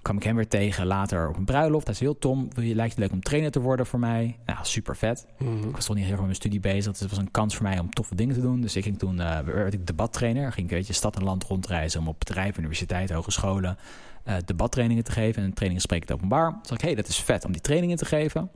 [0.03, 1.85] Kwam ik hem weer tegen later op een bruiloft.
[1.85, 4.37] Hij zei, heel Tom, je, lijkt het leuk om trainer te worden voor mij?
[4.45, 5.27] Nou, super vet.
[5.37, 5.67] Mhm.
[5.67, 6.91] Ik was toch niet heel erg met mijn studie bezig.
[6.91, 8.61] Dus het was een kans voor mij om toffe dingen te doen.
[8.61, 10.51] Dus ik ging toen, eh, werd ik debattrainer.
[10.51, 13.77] Ging ik een beetje stad en land rondreizen om op bedrijven, universiteiten, hogescholen
[14.23, 15.43] eh, debattrainingen te geven.
[15.43, 16.51] En trainingen spreken het openbaar.
[16.51, 18.51] Toen dacht ik, hey, dat is vet om die trainingen te geven.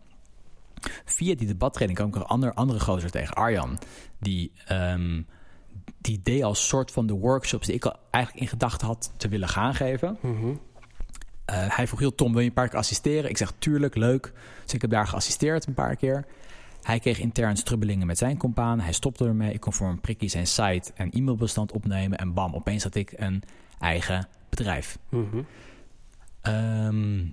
[1.05, 3.77] Via die debattraining kwam ik een ander, andere gozer tegen, Arjan.
[4.19, 5.21] Die, ehm,
[6.01, 9.27] die deed als soort van de workshops die ik al eigenlijk in gedachten had te
[9.27, 10.17] willen gaan geven.
[10.21, 10.53] Mhm.
[11.51, 13.29] Hij vroeg heel Tom, wil je een paar keer assisteren?
[13.29, 14.33] Ik zeg, tuurlijk, leuk.
[14.63, 16.25] Dus ik heb daar geassisteerd een paar keer.
[16.81, 18.79] Hij kreeg intern strubbelingen met zijn compaan.
[18.79, 19.53] Hij stopte ermee.
[19.53, 22.17] Ik kon voor een prikkie zijn site en e-mailbestand opnemen.
[22.17, 23.43] En bam, opeens had ik een
[23.79, 24.97] eigen bedrijf.
[25.09, 25.41] Mhm.
[26.41, 27.25] Ehm,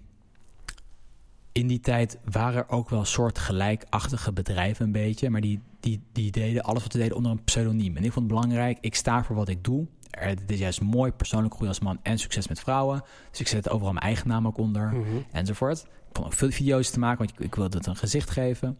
[1.53, 5.31] in die tijd waren er ook wel soort gelijkachtige bedrijven een beetje.
[5.31, 7.97] Maar die, die, die deden alles wat ze deden onder een pseudoniem.
[7.97, 9.87] En ik vond het belangrijk, ik sta voor wat ik doe.
[10.19, 13.03] Het is juist mooi, persoonlijk groei als man en succes met vrouwen.
[13.31, 15.07] Dus ik zet overal mijn eigen naam ook onder Mhm.
[15.33, 15.79] enzovoort.
[15.79, 18.79] Ik begon ook veel video's te maken, want ik, ik wilde het een gezicht geven.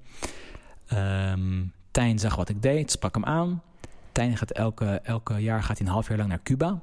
[0.87, 3.63] Ehm Tijn zag wat ik deed, sprak hem aan.
[4.13, 6.81] Tijn gaat elke, elke jaar gaat hij een half jaar lang naar Cuba.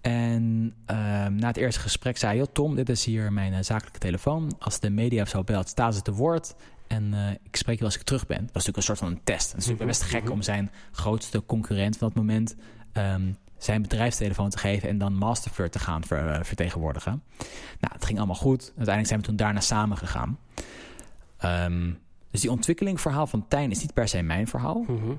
[0.00, 2.40] En ehm, na het eerste gesprek zei hij...
[2.40, 4.52] "Joh, Tom, dit is hier mijn eh, zakelijke telefoon.
[4.58, 6.54] Als de media of zo belt, staan ze te woord.
[6.86, 8.36] En eh, ik spreek je als ik terug ben.
[8.44, 9.50] Dat was natuurlijk een soort van een test.
[9.52, 12.56] Het is natuurlijk best gek om zijn grootste concurrent van dat moment...
[12.92, 17.22] ehm, zijn bedrijfstelefoon te geven en dan Masterflirt te gaan ver- eh, vertegenwoordigen.
[17.80, 18.60] Nou, het ging allemaal goed.
[18.66, 20.38] Uiteindelijk zijn we toen daarna samen gegaan.
[21.38, 21.90] Ehm,
[22.30, 24.84] dus die ontwikkelingverhaal van Tijn is niet per se mijn verhaal.
[24.88, 25.12] Mhm.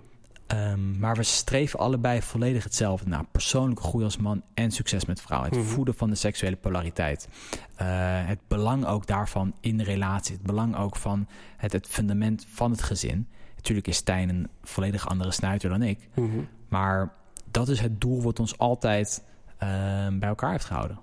[0.47, 5.21] Ehm, maar we streven allebei volledig hetzelfde naar persoonlijke groei als man en succes met
[5.21, 5.43] vrouw.
[5.43, 5.63] Het Mhm.
[5.63, 7.27] voeden van de seksuele polariteit.
[7.75, 7.87] Eh,
[8.27, 10.33] het belang ook daarvan in de relatie.
[10.35, 13.27] Het belang ook van het, het fundament van het gezin.
[13.55, 16.07] Natuurlijk is Stijn een volledig andere snuiter dan ik.
[16.15, 16.27] Mhm.
[16.69, 17.11] Maar
[17.51, 19.23] dat is het doel wat ons altijd
[19.57, 20.99] ehm, bij elkaar heeft gehouden.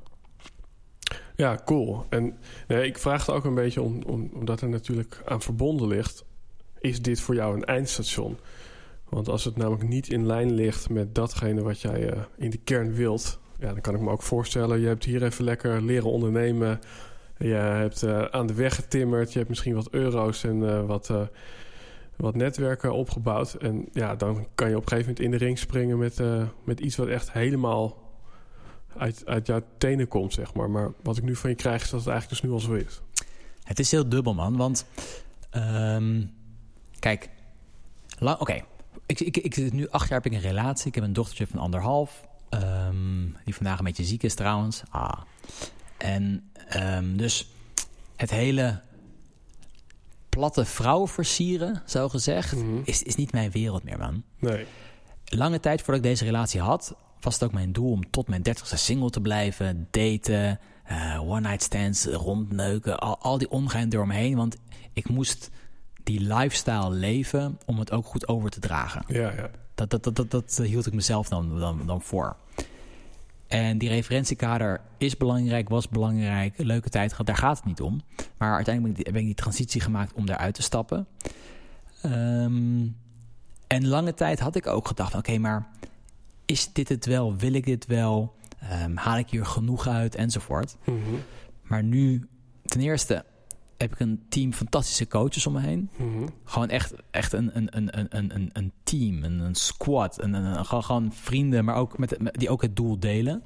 [1.37, 2.05] Ja, cool.
[2.09, 5.89] En nee, ik vraag het ook een beetje om, om, omdat er natuurlijk aan verbonden
[5.89, 6.25] ligt.
[6.79, 8.39] Is dit voor jou een eindstation?
[9.09, 12.59] Want als het namelijk niet in lijn ligt met datgene wat jij eh, in de
[12.59, 16.11] kern wilt, ja, dan kan ik me ook voorstellen, je hebt hier even lekker leren
[16.11, 16.79] ondernemen.
[17.39, 21.13] Je hebt eh, aan de weg getimmerd, je hebt misschien wat euro's en eh, wat,
[22.19, 23.55] wat netwerken opgebouwd.
[23.55, 26.43] En ja, dan kan je op een gegeven moment in de ring springen met, eh,
[26.65, 27.97] met iets wat echt helemaal
[28.97, 30.71] uit, uit jouw tenen komt, zeg maar.
[30.71, 32.73] Maar wat ik nu van je krijg, is dat het eigenlijk dus nu al zo
[32.73, 33.01] is.
[33.63, 34.57] Het is heel dubbel, man.
[34.57, 34.87] Want,
[35.51, 36.25] ehm,
[36.99, 37.29] kijk,
[38.21, 38.63] oké,
[39.07, 40.87] ik, ik, ik zit nu acht jaar heb ik een relatie.
[40.87, 42.27] Ik heb een dochtertje van anderhalf.
[42.49, 44.83] ehm, die vandaag een beetje ziek is trouwens.
[44.91, 45.21] Ah.
[45.99, 47.51] En ehm, dus
[48.17, 48.81] het hele
[50.29, 52.81] platte vrouwen versieren, zo gezegd, Mhm.
[52.85, 54.23] is, is niet mijn wereld meer, man.
[54.39, 54.67] Nee.
[55.25, 58.43] Lange tijd voordat ik deze relatie had, was het ook mijn doel om tot mijn
[58.43, 64.15] dertigste single te blijven, daten, eh, one-night stands, rondneuken, al, al die ongein door me
[64.15, 64.37] heen.
[64.37, 64.57] Want
[64.93, 65.51] ik moest
[66.03, 69.03] die lifestyle leven om het ook goed over te dragen.
[69.07, 69.51] Ja, ja.
[69.75, 72.37] Dat, dat, dat, dat, dat hield ik mezelf dan, dan, dan voor.
[73.49, 78.01] En die referentiekader is belangrijk, was belangrijk, leuke tijd gehad, daar gaat het niet om.
[78.37, 81.07] Maar uiteindelijk ben ik die, ben ik die transitie gemaakt om daaruit te stappen.
[82.03, 82.87] Ehm,
[83.67, 85.69] en lange tijd had ik ook gedacht: oké, maar
[86.45, 87.37] is dit het wel?
[87.37, 88.35] Wil ik dit wel?
[88.61, 90.15] Ehm, haal ik hier genoeg uit?
[90.15, 90.77] Enzovoort.
[90.85, 90.99] Mhm.
[91.63, 92.29] Maar nu,
[92.63, 93.25] ten eerste,
[93.79, 95.91] heb ik een team fantastische coaches om me heen.
[95.97, 96.27] Mhm.
[96.45, 100.23] Gewoon echt, echt een, een, een, een, een, een team, een, een squad.
[100.23, 103.43] Een, een, gewoon, gewoon vrienden, maar ook met, met- die ook het doel delen.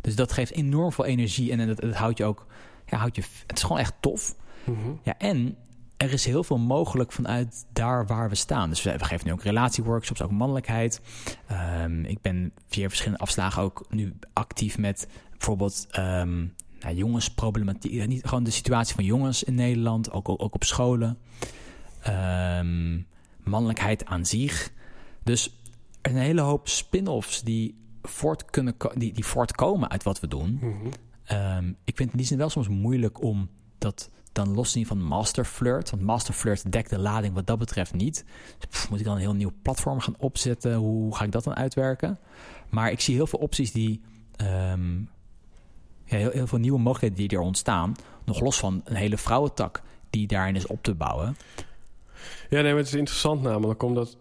[0.00, 2.46] Dus dat geeft enorm veel energie en het, het houdt je ook...
[2.86, 4.34] Ja, houdt je, het is gewoon echt tof.
[4.64, 4.78] Mhm.
[5.02, 5.56] Ja, en
[5.96, 8.68] er is heel veel mogelijk vanuit daar waar we staan.
[8.68, 11.00] Dus we, we geven nu ook relatieworkshops, ook mannelijkheid.
[11.46, 16.46] Ehm, ik ben via verschillende afslagen ook nu actief met bijvoorbeeld ehm,
[16.84, 17.92] nou, jongensproblematiek.
[17.92, 21.18] Ja, niet, gewoon de situatie van jongens in Nederland, ook, ook, op scholen.
[22.00, 23.00] Ehm,
[23.42, 24.72] mannelijkheid aan zich.
[25.22, 25.54] Dus
[26.02, 30.58] een hele hoop spin-offs die, voort kunnen, die, die voortkomen uit wat we doen.
[30.60, 30.86] Mhm.
[31.24, 34.78] Ehm, ik vind het in die zin wel soms moeilijk om dat dan los te
[34.78, 35.90] zien van Master Flirt.
[35.90, 38.24] Want Master Flirt dekt de lading wat dat betreft niet.
[38.58, 40.74] Dus, pff, moet ik dan een heel nieuw platform gaan opzetten?
[40.74, 42.18] Hoe ga ik dat dan uitwerken?
[42.70, 44.02] Maar ik zie heel veel opties die...
[44.36, 45.00] ehm,
[46.04, 47.94] ja, heel, heel veel nieuwe mogelijkheden die er ontstaan.
[48.24, 51.36] Nog los van een hele vrouwentak die daarin is op te bouwen.
[52.50, 54.16] Ja, nee, maar het is interessant namelijk omdat...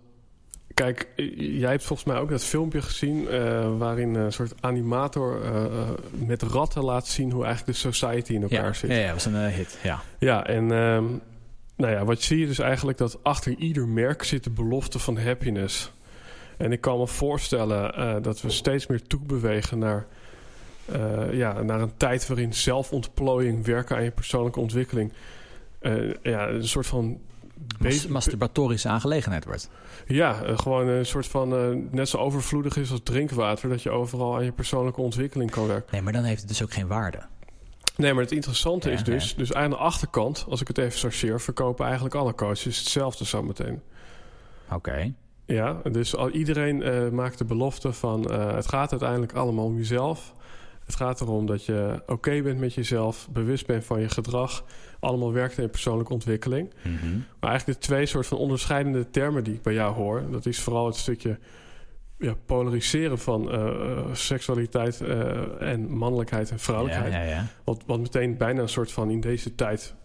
[0.74, 3.28] Kijk, jij hebt volgens mij ook dat filmpje gezien...
[3.28, 7.32] eh, waarin een soort animator eh, eh, met ratten laat zien...
[7.32, 8.90] hoe eigenlijk de society in elkaar Ja, zit.
[8.90, 9.80] ja, ja, dat was een hit.
[9.84, 10.02] Ja.
[10.20, 11.04] Ja, en ehm,
[11.76, 15.18] nou ja, wat zie je dus eigenlijk dat achter ieder merk zit de belofte van
[15.18, 15.92] happiness.
[16.58, 20.06] En ik kan me voorstellen dat we steeds meer toebewegen naar,
[20.94, 25.14] eh, ja, naar een tijd waarin zelfontplooiing, werken aan je persoonlijke ontwikkeling,
[25.80, 27.20] eh, ja, een soort van.
[27.80, 29.70] Mas- masturbatorische aangelegenheid wordt.
[30.08, 31.50] ja, eh, gewoon een soort van
[31.92, 35.90] net zo overvloedig is als drinkwater, dat je overal aan je persoonlijke ontwikkeling kan werken.
[35.92, 37.22] Nee, maar dan heeft het dus ook geen waarde.
[37.98, 39.36] Nee, maar het interessante Ja, is dus...
[39.36, 41.42] dus aan de achterkant, als ik het even chargeer...
[41.42, 43.82] verkopen eigenlijk alle coaches hetzelfde zometeen.
[44.72, 45.14] Oké.
[45.46, 48.32] Ja, dus al, iedereen maakt de belofte van...
[48.32, 50.34] het gaat uiteindelijk allemaal om jezelf.
[50.86, 53.28] Het gaat erom dat je oké bent met jezelf...
[53.32, 54.66] bewust bent van je gedrag...
[55.00, 56.74] allemaal werkt in persoonlijke ontwikkeling.
[56.82, 57.14] Mhm.
[57.40, 60.24] Maar eigenlijk de twee soort van onderscheidende termen die ik bij jou hoor...
[60.32, 61.40] dat is vooral het stukje
[62.18, 65.02] ja, polariseren van eh, eh, seksualiteit...
[65.02, 67.14] eh, en mannelijkheid en vrouwelijkheid.
[67.14, 67.48] Ja, ja, ja.
[67.64, 69.96] Wat, wat meteen bijna een soort van in deze tijd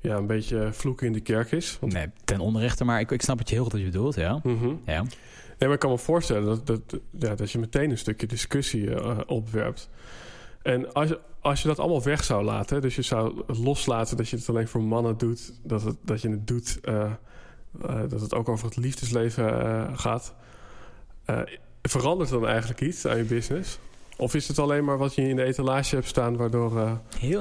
[0.00, 1.76] ja, een beetje vloeken in de kerk is.
[1.80, 4.14] Want, Nee, ten onrechte, maar ik, ik snap het je heel goed wat je bedoelt,
[4.14, 4.40] ja.
[4.42, 4.74] Mhm.
[4.86, 5.04] Ja.
[5.60, 8.94] Nee, maar ik kan me voorstellen dat, dat, ja, dat je meteen een stukje discussie
[8.94, 9.88] eh, opwerpt.
[10.62, 14.28] En als je, als je dat allemaal weg zou laten, dus je zou loslaten dat
[14.28, 17.02] je het alleen voor mannen doet, dat, het, dat je het doet, eh,
[17.82, 20.34] eh, dat het ook over het liefdesleven eh, gaat,
[21.82, 23.78] verandert dan eigenlijk iets aan je business?
[24.16, 27.00] Of is het alleen maar wat je in de etalage hebt staan, waardoor.
[27.18, 27.40] Heel,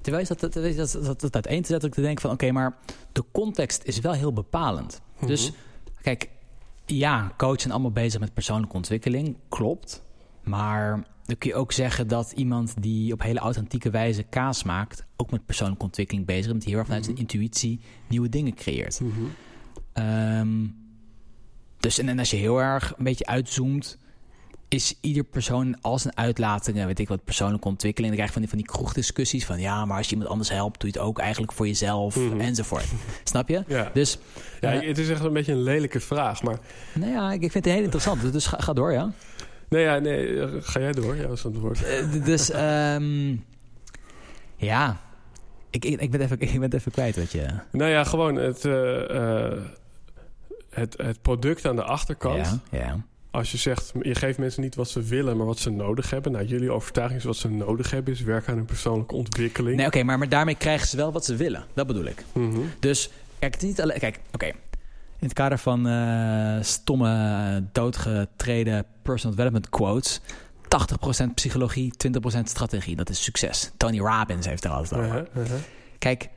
[0.00, 2.30] terwijl je dat, dat, dat, dat, dat, uiteen te zetten, ook te denken van...
[2.30, 2.76] oké, maar
[3.12, 5.00] de context is wel heel bepalend.
[5.26, 5.58] Dus mhm.
[6.02, 6.28] kijk,
[6.96, 9.36] ja, coaches zijn allemaal bezig met persoonlijke ontwikkeling.
[9.48, 10.02] Klopt.
[10.42, 15.06] Maar dan kun je ook zeggen dat iemand die op hele authentieke wijze kaas maakt...
[15.16, 16.50] ook met persoonlijke ontwikkeling bezig is.
[16.50, 19.00] Omdat hij heel erg vanuit zijn intuïtie nieuwe dingen creëert.
[19.00, 19.12] Mhm.
[19.92, 20.66] Ehm,
[21.78, 23.98] dus en, en als je heel erg een beetje uitzoomt,
[24.68, 28.14] is ieder persoon als een uitlating, weet ik wat, persoonlijke ontwikkeling.
[28.16, 30.50] Dan krijg je van die, van die kroegdiscussies van ja, maar als je iemand anders
[30.50, 32.40] helpt, doe je het ook eigenlijk voor jezelf Mhm.
[32.40, 32.84] enzovoort.
[33.24, 33.62] Snap je?
[33.66, 33.90] Ja.
[33.94, 34.18] Dus
[34.60, 36.58] Ja, eh, het is echt een beetje een lelijke vraag, maar...
[36.94, 38.32] nou ja, ik, ik vind het heel interessant.
[38.32, 39.12] Dus ga, ga door, ja.
[39.68, 41.16] Nee, ja, nee, eh, ga jij door?
[41.16, 41.82] Ja, dat is het woord.
[41.84, 43.36] Eh, d- dus ehm,
[44.56, 45.00] ja,
[45.70, 47.46] ik, ik, ik, ben even, ik ben het even kwijt wat je.
[47.72, 49.58] Nou ja, gewoon het, eh, eh,
[50.70, 52.60] het, het product aan de achterkant.
[52.70, 53.00] Ja, ja.
[53.30, 56.32] Als je zegt, je geeft mensen niet wat ze willen, maar wat ze nodig hebben.
[56.32, 59.76] Nou, jullie overtuiging is wat ze nodig hebben, is werken aan hun persoonlijke ontwikkeling.
[59.76, 61.64] Nee, oké, maar, maar daarmee krijgen ze wel wat ze willen.
[61.74, 62.24] Dat bedoel ik.
[62.32, 62.58] Mhm.
[62.80, 63.98] Dus kijk, het is niet alleen.
[63.98, 64.46] Kijk, oké.
[65.20, 70.20] In het kader van eh, stomme, doodgetreden personal development quotes.
[70.68, 71.92] 80% psychologie,
[72.38, 72.96] 20% strategie.
[72.96, 73.70] Dat is succes.
[73.76, 75.16] Tony Robbins heeft er altijd over.
[75.16, 75.58] Uh-huh, uh-huh.
[75.98, 76.28] Kijk,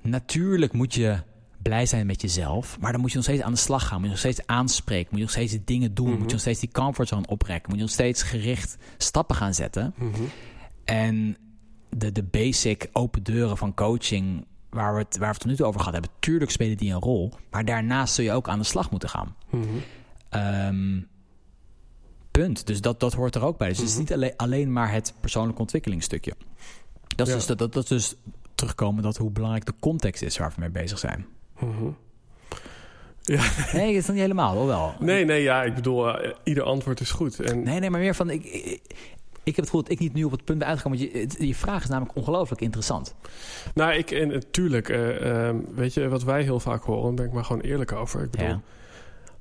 [0.00, 1.18] natuurlijk moet je
[1.62, 2.78] blij zijn met jezelf.
[2.80, 3.94] Maar dan moet je nog steeds aan de slag gaan.
[3.96, 5.06] Moet je nog steeds aanspreken.
[5.10, 6.06] Moet je nog steeds dingen doen.
[6.08, 6.16] Mhm.
[6.16, 7.68] Moet je nog steeds die comfortzone oprekken.
[7.68, 9.94] Moet je nog steeds gericht stappen gaan zetten.
[9.96, 10.22] Mhm.
[10.84, 11.36] En
[11.96, 15.56] de, de basic open deuren van coaching, waar we, het, waar we het tot nu
[15.56, 17.32] toe over gehad hebben, tuurlijk spelen die een rol.
[17.50, 19.34] Maar daarnaast zul je ook aan de slag moeten gaan.
[19.50, 19.64] Mhm.
[20.28, 21.00] Ehm,
[22.30, 22.66] punt.
[22.66, 23.68] Dus dat, dat hoort er ook bij.
[23.68, 24.00] Dus het is Mhm.
[24.02, 26.34] niet alleen, alleen maar het persoonlijke ontwikkelingsstukje.
[27.16, 27.38] Dat is, Ja.
[27.38, 28.14] dus, dat, dat, dat is dus
[28.54, 31.26] terugkomen dat hoe belangrijk de context is waar we mee bezig zijn.
[31.60, 31.90] Mhm.
[33.72, 34.94] Nee, dat is nog niet helemaal, hoor wel.
[34.98, 37.40] Nee, nee, ja, ik bedoel, eh, ieder antwoord is goed.
[37.40, 38.30] En Nee, nee, maar meer van...
[38.30, 38.80] Ik, ik,
[39.42, 40.98] ik heb het gevoel dat ik niet nu op het punt ben uitgekomen.
[41.12, 43.14] Want je, vraag is namelijk ongelooflijk interessant.
[43.74, 47.24] Nou, ik, en natuurlijk, eh, ehm, weet je, wat wij heel vaak horen, daar ben
[47.24, 48.22] ik maar gewoon eerlijk over.
[48.22, 48.60] Ik bedoel, Ja.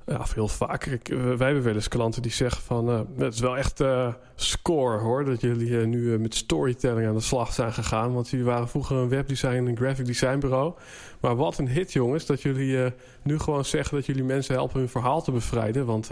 [0.10, 0.26] Ja.
[0.34, 0.86] heel vaak.
[0.86, 3.80] Ik, eh, wij hebben wel eens klanten die zeggen van, eh, het is wel echt
[3.80, 8.14] eh, score hoor, dat jullie nu met storytelling aan de slag zijn gegaan.
[8.14, 10.74] Want jullie waren vroeger een webdesign en een graphic design bureau.
[11.20, 14.90] Maar wat een hit jongens, dat jullie nu gewoon zeggen dat jullie mensen helpen hun
[14.90, 15.86] verhaal te bevrijden.
[15.86, 16.10] Want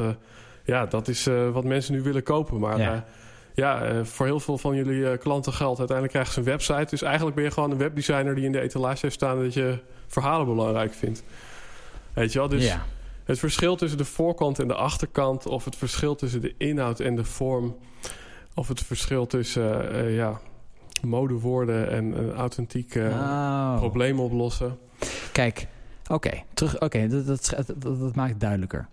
[0.63, 2.59] ja, dat is wat mensen nu willen kopen.
[2.59, 3.05] Maar Ja.
[3.53, 6.87] ja, voor heel veel van jullie klanten geldt, uiteindelijk krijgen ze een website.
[6.89, 9.77] Dus eigenlijk ben je gewoon een webdesigner die in de etalage heeft staan dat je
[10.07, 11.23] verhalen belangrijk vindt.
[12.13, 12.65] Weet je wel, dus...
[12.65, 12.85] ja.
[13.27, 17.15] Het verschil tussen de voorkant en de achterkant, of het verschil tussen de inhoud en
[17.15, 17.75] de vorm,
[18.53, 20.39] of het verschil tussen eh, eh, ja,
[21.01, 23.77] modewoorden en een authentiek eh, Oh.
[23.77, 24.77] probleem oplossen.
[25.31, 25.67] Kijk,
[26.07, 26.79] oké, terug.
[26.79, 28.87] Oké, dat, dat, dat, dat, dat maakt het duidelijker.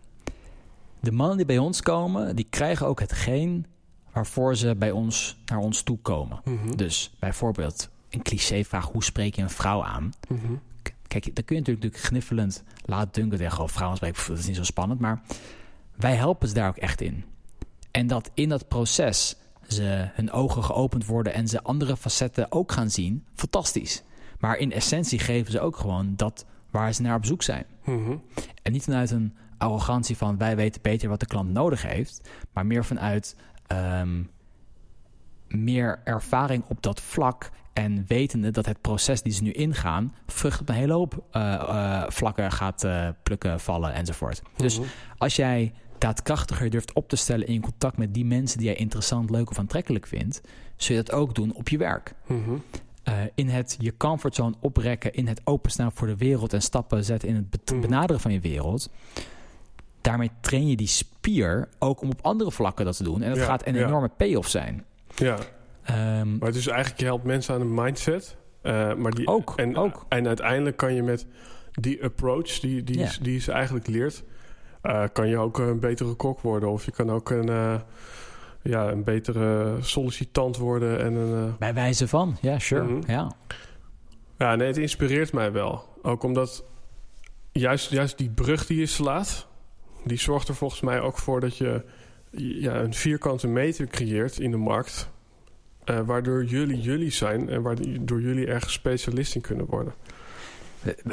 [1.01, 3.67] De mannen die bij ons komen, die krijgen ook hetgeen
[4.13, 6.41] waarvoor ze bij ons naar ons toe komen.
[6.45, 6.77] Mhm.
[6.77, 10.13] Dus bijvoorbeeld een clichévraag: hoe spreek je een vrouw aan?
[10.21, 10.31] K-
[11.21, 14.27] Kijk, dan kun je natuurlijk sniffelend laat dunken tegen oh, vrouwen spreken.
[14.29, 15.01] Dat is niet zo spannend.
[15.01, 15.21] Maar
[15.97, 17.25] wij helpen ze daar ook echt in.
[17.91, 19.37] En dat in dat proces
[19.69, 24.03] ze hun ogen geopend worden en ze andere facetten ook gaan zien, fantastisch.
[24.39, 27.67] Maar in essentie geven ze ook gewoon dat waar ze naar op zoek zijn.
[27.85, 28.17] Mhm.
[28.63, 32.67] En niet vanuit een arrogantie van wij weten beter wat de klant nodig heeft, maar
[32.67, 34.23] meer vanuit ehm,
[35.49, 40.61] meer ervaring op dat vlak en wetende dat het proces die ze nu ingaan vrucht
[40.61, 44.43] op een hele hoop eh, eh, vlakken gaat eh, plukken, vallen enzovoort.
[44.57, 44.89] Dus Mhm.
[45.19, 49.31] als jij daadkrachtiger durft op te stellen in contact met die mensen die jij interessant,
[49.31, 50.41] leuk of aantrekkelijk vindt,
[50.77, 52.15] zul je dat ook doen op je werk.
[52.27, 52.51] Mhm.
[53.35, 57.49] In het je comfortzone oprekken, in het openstaan voor de wereld en stappen zetten in
[57.51, 57.81] het Mhm.
[57.81, 58.91] benaderen van je wereld.
[60.01, 63.23] Daarmee train je die spier ook om op andere vlakken dat te doen.
[63.23, 63.87] En dat Ja, gaat een ja.
[63.87, 64.85] enorme payoff zijn.
[65.17, 65.39] Ja,
[65.85, 68.37] Ehm, maar het is eigenlijk, je helpt mensen aan een mindset.
[68.63, 70.05] eh, maar die, Ook, en, ook.
[70.09, 71.27] en uiteindelijk kan je met
[71.73, 74.25] die approach die, die, die ze eigenlijk leert,
[74.83, 76.69] eh, kan je ook een betere kok worden.
[76.71, 77.75] Of je kan ook een, eh,
[78.63, 81.01] ja, een betere sollicitant worden.
[81.01, 82.99] En een, bij wijze van, ja, sure.
[83.07, 83.33] Ja.
[84.39, 85.85] Ja, nee, het inspireert mij wel.
[86.03, 86.65] Ook omdat
[87.53, 89.47] juist, juist die brug die je slaat,
[90.05, 91.85] die zorgt er volgens mij ook voor dat je
[92.37, 95.13] ja, een vierkante meter creëert in de markt.
[95.85, 99.95] Eh, waardoor jullie jullie zijn en waardoor jullie ergens specialist in kunnen worden.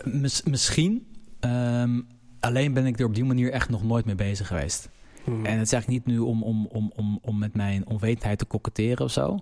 [0.03, 1.05] Mis- misschien.
[1.39, 2.01] ehm,
[2.39, 4.89] alleen ben ik er op die manier echt nog nooit mee bezig geweest.
[5.25, 5.45] Mhm.
[5.45, 8.45] En het is eigenlijk niet nu om, om, om, om, om met mijn onwetendheid te
[8.45, 9.39] koketteren of zo.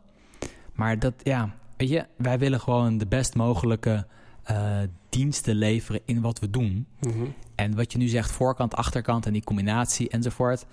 [0.73, 4.05] Maar dat, ja, weet je, wij willen gewoon de best mogelijke
[4.43, 4.77] eh,
[5.09, 6.85] diensten leveren in wat we doen.
[6.99, 7.25] Mhm.
[7.55, 10.65] En wat je nu zegt, voorkant, achterkant en die combinatie enzovoort.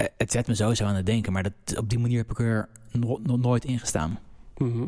[0.00, 2.38] Eh, het zet me sowieso aan het denken, maar dat, op die manier heb ik
[2.38, 4.18] er no- nog nooit in gestaan.
[4.56, 4.84] Mhm.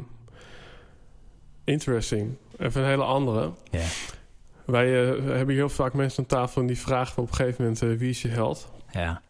[1.65, 2.35] Interesting.
[2.59, 3.53] Even een hele andere.
[4.65, 7.83] Wij eh, hebben heel vaak mensen aan tafel en die vragen op een gegeven moment:
[7.83, 8.71] eh, wie is je held?
[8.91, 9.21] Ja.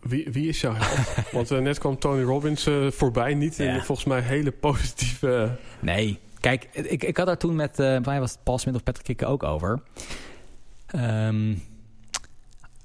[0.00, 1.30] Wie, wie is jouw held?
[1.48, 3.34] Want net kwam Tony Robbins voorbij.
[3.34, 3.82] Niet in Ja.
[3.82, 5.56] volgens mij hele positieve.
[5.80, 9.22] Nee, kijk, ik, ik had daar toen met, mij was het Paul Smit of Patrick
[9.22, 9.80] ook over.
[10.86, 11.54] Ehm,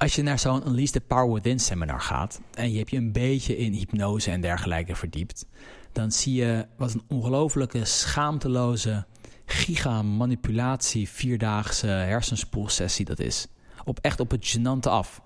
[0.04, 3.12] als je naar zo'n Unleash the Power Within seminar gaat en je hebt je een
[3.12, 5.46] beetje in hypnose en dergelijke verdiept,
[5.92, 9.06] dan zie je wat een ongelofelijke schaamteloze
[9.46, 13.48] gigamanipulatie vierdaagse hersenspoelsessie dat is.
[13.86, 15.22] Op echt op het gênante af.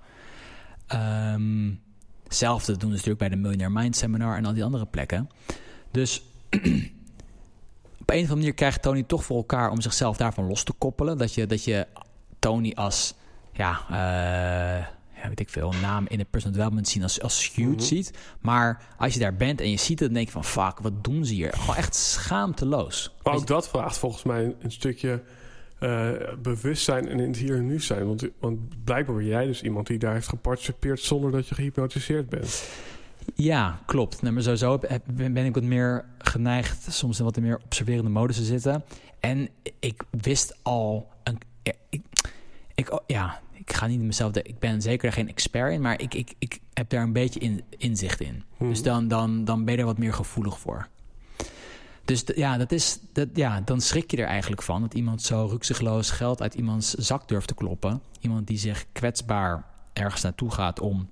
[0.88, 1.74] Ehm
[2.24, 5.30] hetzelfde doen ze natuurlijk bij de Millionaire Mind Seminar en al die andere plekken.
[5.92, 6.22] Dus
[8.02, 10.74] op een of andere manier krijgt Tony toch voor elkaar om zichzelf daarvan los te
[10.74, 11.18] koppelen.
[11.18, 11.88] Dat je, dat je
[12.40, 13.14] Tony als,
[13.58, 14.86] ja, eh,
[15.22, 17.80] ja, weet ik veel, naam in het personal development zien als, als huge Mhm.
[17.80, 18.12] ziet.
[18.40, 21.04] Maar als je daar bent en je ziet het, dan denk je van, fuck, wat
[21.04, 21.54] doen ze hier?
[21.54, 23.16] Gewoon echt schaamteloos.
[23.24, 25.22] Maar ook dat vraagt volgens mij een, stukje
[25.80, 28.08] eh, bewustzijn en in het hier en nu zijn.
[28.08, 32.30] Want, want blijkbaar ben jij dus iemand die daar heeft geparticipeerd zonder dat je gehypnotiseerd
[32.30, 32.64] bent.
[33.36, 34.22] Ja, klopt.
[34.22, 34.80] Nou, maar sowieso
[35.18, 38.84] ben ik wat meer geneigd soms in wat meer observerende modus te zitten.
[39.20, 39.50] En
[39.80, 41.10] ik wist al...
[41.24, 41.38] Een,
[41.90, 42.02] ik,
[42.76, 43.40] ik, ja,
[43.70, 44.32] ik ga niet mezelf...
[44.32, 47.40] De, ik ben zeker geen expert in, maar ik, ik, ik heb daar een beetje
[47.40, 48.44] in, inzicht in.
[48.58, 48.70] Mhm.
[48.70, 50.88] Dus dan, dan, dan ben je er wat meer gevoelig voor.
[52.06, 54.82] Dus ja, dat is, dat, ja, dan schrik je er eigenlijk van...
[54.82, 58.02] dat iemand zo rukzichtloos geld uit iemands zak durft te kloppen.
[58.20, 61.10] Iemand die zich kwetsbaar ergens naartoe gaat om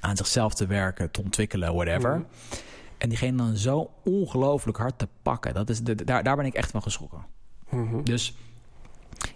[0.00, 2.14] aan zichzelf te werken, te ontwikkelen, whatever.
[2.14, 2.24] Mhm.
[2.98, 5.54] En diegene dan zo ongelooflijk hard te pakken.
[5.54, 7.26] Dat is de, daar, daar ben ik echt van geschrokken.
[7.70, 8.02] Mhm.
[8.02, 8.34] Dus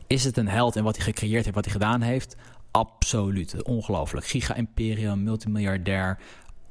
[0.07, 2.37] is het een held en wat hij gecreëerd heeft, wat hij gedaan heeft?
[2.71, 3.63] Absoluut.
[3.63, 4.27] Ongelooflijk.
[4.27, 6.19] Giga-imperium, multimiljardair.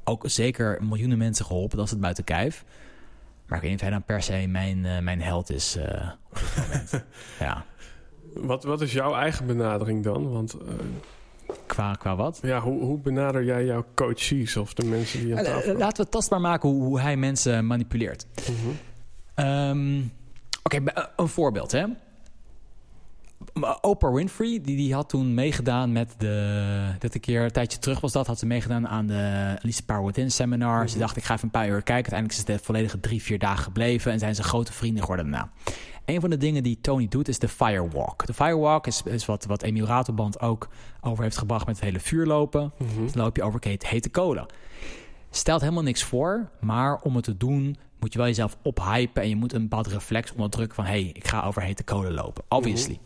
[0.04, 2.64] Ook zeker miljoenen mensen geholpen, dat is het buiten kijf.
[3.46, 6.08] Maar ik weet niet of hij dan per se mijn, eh, mijn held is eh,
[6.30, 7.04] op dit moment.
[7.40, 7.64] ja,
[8.34, 10.32] Wat, wat is jouw eigen benadering dan?
[10.32, 10.74] Want eh,
[11.66, 12.38] qua, qua wat?
[12.42, 15.76] ja, hoe, hoe benader jij jouw coaches of de mensen die aan tafel?
[15.76, 18.26] Laten we het tastbaar maken hoe, hoe hij mensen manipuleert.
[18.34, 18.68] Mhm.
[19.34, 20.00] Ehm,
[20.62, 20.82] Oké,
[21.16, 21.84] een voorbeeld hè.
[23.80, 26.94] Oprah Winfrey, die, die had toen meegedaan met de...
[26.98, 30.04] Dit een keer, een tijdje terug was dat, had ze meegedaan aan de Lisa Power
[30.04, 30.88] Within seminar.
[30.88, 30.98] Ze Mhm.
[31.04, 32.12] dacht, ik ga even een paar uur kijken.
[32.12, 35.30] Uiteindelijk is het de volledige drie, vier dagen gebleven en zijn ze grote vrienden geworden
[35.30, 35.50] daarna.
[36.04, 38.26] Een van de dingen die Tony doet is de firewalk.
[38.26, 40.68] De firewalk is, is wat, wat Emiel Ratelband ook
[41.00, 42.72] over heeft gebracht met het hele vuurlopen.
[42.78, 43.06] Mhm.
[43.12, 44.46] Dan loop je over hete, hete kolen.
[45.30, 49.28] Stelt helemaal niks voor, maar om het te doen moet je wel jezelf ophypen en
[49.28, 52.44] je moet een bepaald reflex onderdrukken van hé, hey, ik ga over hete kolen lopen.
[52.48, 52.98] Obviously.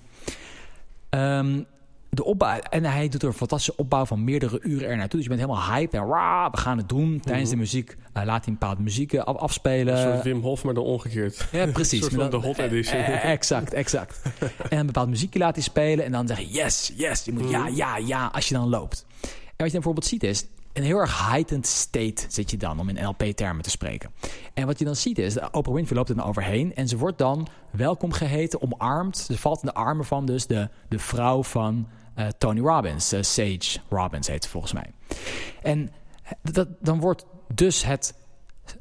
[1.12, 1.62] Ehm,
[2.10, 5.20] de opbouw, en hij doet er een fantastische opbouw van meerdere uren er naartoe.
[5.20, 7.20] Dus je bent helemaal hyped en rah, we gaan het doen.
[7.24, 9.94] Tijdens de muziek eh, laat hij een bepaalde muziek af- afspelen.
[9.96, 11.46] Een soort Wim Hof, maar dan omgekeerd.
[11.52, 11.92] Ja, precies.
[11.92, 13.00] Een soort Maar van de hot edition.
[13.00, 14.22] eh, eh, exact, exact.
[14.70, 16.04] en een bepaald muziekje laat hij spelen.
[16.04, 17.24] En dan zeg je yes, yes.
[17.24, 17.74] Je moet ja, Mhm.
[17.74, 19.04] ja, ja, als je dan loopt.
[19.20, 20.44] En wat je dan bijvoorbeeld ziet is...
[20.72, 24.10] een heel erg heightened state zit je dan, om in LP-termen te spreken.
[24.54, 26.74] En wat je dan ziet is, Oprah Winfrey loopt er dan overheen...
[26.74, 29.16] en ze wordt dan welkom geheten, omarmd.
[29.16, 33.12] Ze valt in de armen van dus de, de vrouw van eh, Tony Robbins.
[33.12, 34.92] eh, Sage Robbins heet ze volgens mij.
[35.62, 35.90] En
[36.42, 38.14] dat, dan wordt dus het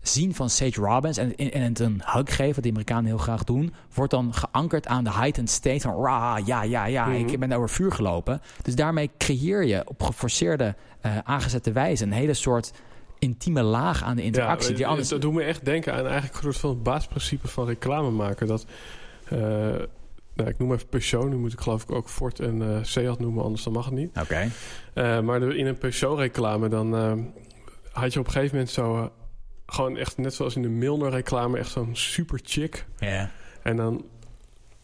[0.01, 3.43] zien van Sage Robbins en, en het een hug geven, wat de Amerikanen heel graag
[3.43, 7.15] doen, wordt dan geankerd aan de heightened state van rah, ja, ja, ja, Mhm.
[7.27, 8.41] ik ben over vuur gelopen.
[8.61, 12.71] Dus daarmee creëer je op geforceerde, eh, aangezette wijze een hele soort
[13.19, 14.69] intieme laag aan de interactie.
[14.71, 15.07] Ja, die anders...
[15.09, 18.47] Dat doet me echt denken aan eigenlijk een soort van het basisprincipe van reclame maken.
[18.47, 18.65] Dat,
[19.25, 19.37] eh,
[20.33, 23.19] nou, ik noem even Peugeot, nu moet ik geloof ik ook Ford en eh Seat
[23.19, 24.17] noemen, anders dan mag het niet.
[24.21, 24.49] Oké.
[24.93, 27.13] Eh, maar in een Peugeot-reclame dan eh,
[27.91, 29.11] had je op een gegeven moment zo...
[29.73, 32.85] gewoon echt net zoals in de Milner-reclame, echt zo'n super chick.
[32.99, 33.31] Ja.
[33.63, 34.05] En dan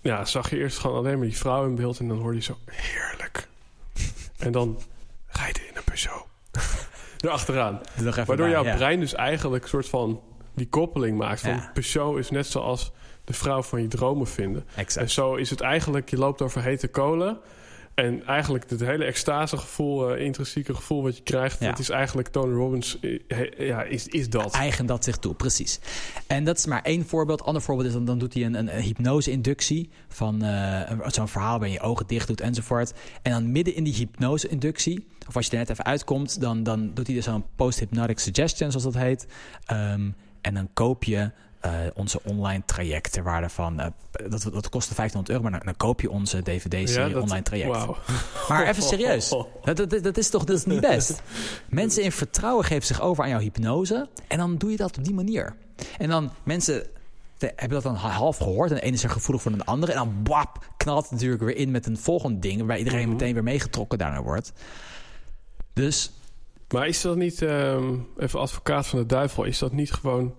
[0.02, 2.44] ja, zag je eerst gewoon alleen maar die vrouw in beeld en dan hoorde je
[2.44, 3.48] zo heerlijk.
[4.38, 4.82] en dan
[5.28, 6.26] rijden in een Peugeot.
[7.22, 7.82] Erachteraan.
[7.96, 8.76] Waardoor bij, jouw ja.
[8.76, 10.22] brein dus eigenlijk een soort van
[10.56, 11.42] die koppeling maakt.
[11.42, 11.72] Van Ja.
[11.74, 12.92] Peugeot is net zoals
[13.24, 14.66] de vrouw van je dromen vinden.
[14.96, 17.40] En zo is het eigenlijk, je loopt over hete kolen.
[17.98, 21.60] En eigenlijk het hele extasegevoel, eh intrinsieke gevoel wat je krijgt...
[21.60, 21.70] Ja.
[21.70, 24.54] dat is eigenlijk Tony Robbins, eh, ja, is, is dat.
[24.54, 25.80] Eigen dat zich toe, precies.
[26.28, 27.44] En dat is maar één voorbeeld.
[27.44, 29.90] Ander voorbeeld is dan, dan doet hij een, een, een hypnose-inductie.
[30.08, 32.94] Van eh, zo'n verhaal waar je je ogen dicht doet enzovoort.
[33.22, 36.94] En dan midden in die hypnose-inductie, of als je er net even uitkomt, dan, dan
[36.94, 39.28] doet hij dus zo'n post-hypnotic suggestion, zoals dat heet.
[39.66, 40.10] Ehm,
[40.42, 44.94] en dan koop je eh, onze online traject ter waarde van, eh, dat, dat kostte
[44.96, 47.86] 1500 euro, maar dan, dan koop je onze DVD-serie dat- online traject.
[48.50, 49.30] Maar even serieus.
[49.64, 51.22] Dat, dat, dat is toch dat is niet best?
[51.70, 54.08] Mensen in vertrouwen geven zich over aan jouw hypnose.
[54.28, 55.56] En dan doe je dat op die manier.
[55.98, 56.84] En dan mensen
[57.40, 58.70] hebben dat dan half gehoord.
[58.70, 59.92] En de ene is er gevoelig voor dan de andere.
[59.92, 62.58] En dan wap, knalt het natuurlijk weer in met een volgend ding.
[62.58, 63.10] Waarbij iedereen Mhm.
[63.12, 64.52] meteen weer meegetrokken daarna wordt.
[65.74, 66.12] Dus
[66.74, 70.36] Maar is dat niet, ehm, even advocaat van de duivel, is dat niet gewoon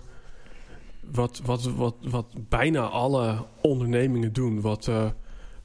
[1.12, 4.60] wat, wat, wat, wat bijna alle ondernemingen doen?
[4.60, 5.10] Wat eh,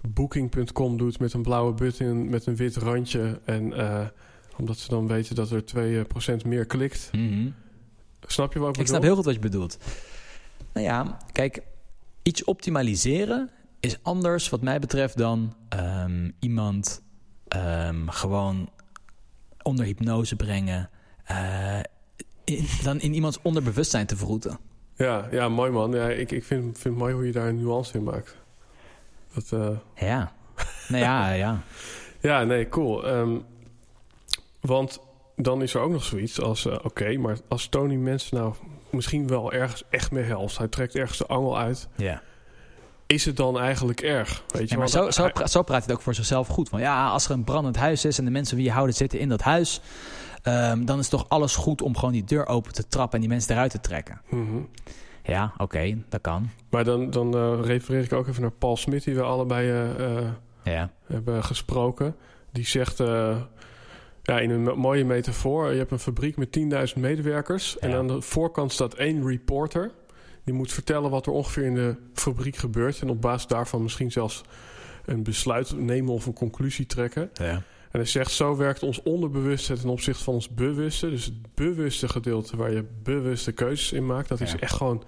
[0.08, 3.40] Booking.com doet met een blauwe button met een wit randje.
[3.46, 4.08] En eh,
[4.58, 5.64] omdat ze dan weten dat er
[6.44, 7.10] 2% meer klikt.
[7.12, 7.50] mhm.
[8.28, 8.96] Snap je wat ik ik bedoel?
[8.96, 9.78] snap heel goed wat je bedoelt.
[10.74, 11.62] Nou ja, kijk,
[12.22, 17.02] iets optimaliseren is anders wat mij betreft dan ehm, iemand
[17.48, 18.70] ehm, gewoon
[19.62, 20.90] onder hypnose brengen.
[21.24, 21.80] eh,
[22.44, 24.60] in, dan in iemands onderbewustzijn te verroeten.
[24.96, 25.92] Ja, ja, mooi man.
[25.92, 28.36] Ja, ik ik vind, vind het mooi hoe je daar een nuance in maakt.
[29.34, 29.70] Dat, eh,
[30.08, 30.32] Ja.
[30.88, 31.62] nou ja, ja.
[32.22, 33.08] Ja, nee, cool.
[33.08, 33.38] Ehm,
[34.62, 35.00] want
[35.36, 36.66] dan is er ook nog zoiets als...
[36.66, 38.54] eh, Oké, maar als Tony mensen nou
[38.90, 40.58] misschien wel ergens echt mee helpt...
[40.58, 41.88] hij trekt ergens de angel uit...
[41.96, 42.22] ja.
[43.08, 44.44] is het dan eigenlijk erg?
[44.48, 46.70] Weet je, maar zo, zo, pra- zo praat hij het ook voor zichzelf goed.
[46.70, 49.20] Van ja, als er een brandend huis is en de mensen wie je houden zitten
[49.20, 49.82] in dat huis,
[50.44, 53.30] ehm, dan is toch alles goed om gewoon die deur open te trappen en die
[53.30, 54.22] mensen eruit te trekken.
[54.30, 54.58] Mhm.
[55.24, 56.50] Ja, oké, dat kan.
[56.70, 60.18] Maar dan, dan eh, refereer ik ook even naar Paul Smit, die we allebei eh,
[60.18, 60.28] eh,
[60.64, 62.16] Ja, hebben gesproken.
[62.52, 62.98] Die zegt,
[64.24, 65.72] ja, in een mo- mooie metafoor...
[65.72, 66.60] je hebt een fabriek met
[66.96, 67.80] 10.000 medewerkers...
[67.80, 69.92] en aan de voorkant staat één reporter...
[70.44, 73.02] die moet vertellen wat er ongeveer in de fabriek gebeurt...
[73.02, 74.42] en op basis daarvan misschien zelfs
[75.06, 77.30] een besluit nemen of een conclusie trekken.
[77.34, 77.62] ja.
[77.94, 81.10] En hij zegt, zo werkt ons onderbewuste ten opzichte van ons bewuste.
[81.10, 84.30] Dus het bewuste gedeelte waar je bewuste keuzes in maakt...
[84.30, 85.04] dat is echt gewoon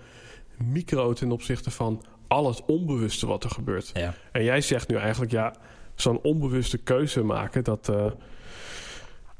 [0.63, 3.91] micro ten opzichte van al het onbewuste wat er gebeurt.
[3.93, 4.13] ja.
[4.31, 5.55] En jij zegt nu eigenlijk, ja,
[5.95, 8.15] zo'n onbewuste keuze maken, dat, eh, dat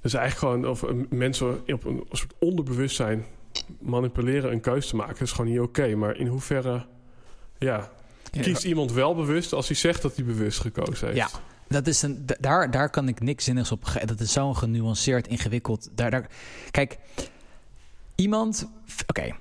[0.02, 3.26] is eigenlijk gewoon, of eh, mensen op een soort onderbewustzijn
[3.80, 5.96] manipuleren een keuze te maken, dat is gewoon niet oké.
[5.96, 6.86] Maar in hoeverre,
[7.58, 7.92] ja,
[8.32, 11.32] kiest iemand wel bewust als hij zegt dat hij bewust gekozen heeft?
[11.32, 11.40] Ja.
[11.68, 14.02] Dat is een, da- daar, daar kan ik niks zinnigs op.
[14.06, 15.90] Dat is zo genuanceerd, ingewikkeld.
[15.96, 16.28] Daar, daar,
[16.72, 16.98] kijk,
[18.16, 18.68] iemand.
[19.08, 19.36] Oké.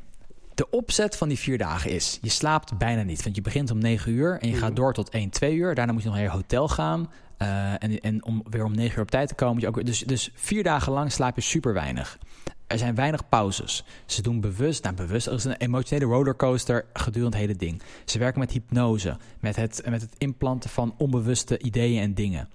[0.54, 3.22] De opzet van die vier dagen is: je slaapt bijna niet.
[3.22, 4.74] Want je begint om 9 uur en je gaat Mhm.
[4.80, 5.74] door tot 1, 2 uur.
[5.74, 7.10] Daarna moet je nog naar je hotel gaan.
[7.44, 9.54] Eh, en, en om weer om 9 uur op tijd te komen.
[9.54, 12.18] Moet je ook, dus, dus vier dagen lang slaap je super weinig.
[12.66, 13.84] Er zijn weinig pauzes.
[14.06, 17.82] Ze doen bewust, nou bewust, is een emotionele rollercoaster gedurende het hele ding.
[18.04, 22.48] Ze werken met hypnose, met het, met het implanten van onbewuste ideeën en dingen.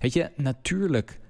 [0.00, 1.20] Weet je, natuurlijk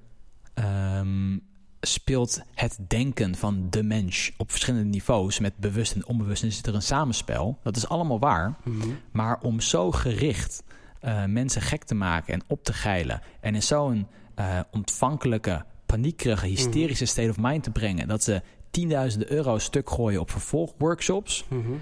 [0.54, 1.38] ehm,
[1.80, 6.66] speelt het denken van de mens op verschillende niveaus, met bewust en onbewust, en zit
[6.66, 7.58] er een samenspel.
[7.62, 8.56] Dat is allemaal waar.
[8.64, 8.88] Mhm.
[9.12, 10.62] Maar om zo gericht
[11.00, 16.46] eh, mensen gek te maken en op te geilen en in zo'n eh, ontvankelijke, paniekerige,
[16.46, 21.72] hysterische state of mind te brengen dat ze tienduizenden euro stuk gooien op vervolgworkshops, Mhm.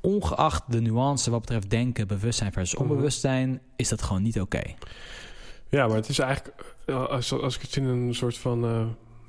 [0.00, 2.82] ongeacht de nuance wat betreft denken, bewustzijn versus Mhm.
[2.90, 4.62] onbewustzijn, is dat gewoon niet oké.
[5.68, 8.64] Ja, maar het is eigenlijk, eh, als, als ik het in een soort van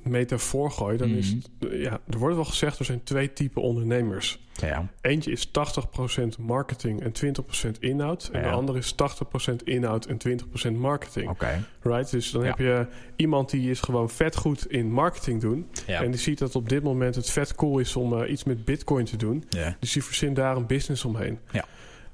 [0.06, 1.44] metafoor gooi, dan is Mhm.
[1.60, 4.44] het, eh, ja, er wordt wel gezegd, er zijn twee typen ondernemers.
[4.62, 4.88] Ja.
[5.02, 8.30] Eentje is 80% marketing en 20% inhoud.
[8.34, 8.48] En Ja.
[8.48, 11.30] de andere is 80% inhoud en 20% marketing.
[11.30, 11.66] Oké.
[11.82, 12.12] Right?
[12.12, 12.48] Dus dan Ja.
[12.48, 15.70] heb je iemand die is gewoon vet goed in marketing doen.
[15.88, 18.66] En die ziet dat op dit moment het vet cool is om eh, iets met
[18.66, 19.44] bitcoin te doen.
[19.50, 19.76] ja.
[19.80, 21.40] Dus die verzint daar een business omheen.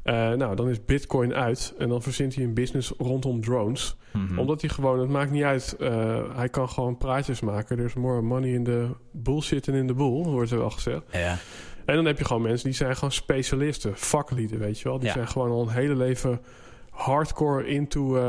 [0.03, 1.73] Eh, nou, dan is bitcoin uit.
[1.77, 3.97] En dan verzint hij een business rondom drones.
[4.13, 4.39] Mhm.
[4.39, 5.75] Omdat hij gewoon, het maakt niet uit.
[5.79, 7.75] eh, hij kan gewoon praatjes maken.
[7.77, 11.01] There's more money in the bullshit than in the bull, wordt er wel gezegd.
[11.11, 11.37] ja.
[11.85, 14.97] En dan heb je gewoon mensen die zijn gewoon specialisten, vaklieden, weet je wel.
[14.99, 15.13] Die Ja.
[15.13, 16.41] zijn gewoon al een hele leven
[16.89, 18.15] hardcore into...
[18.17, 18.23] eh,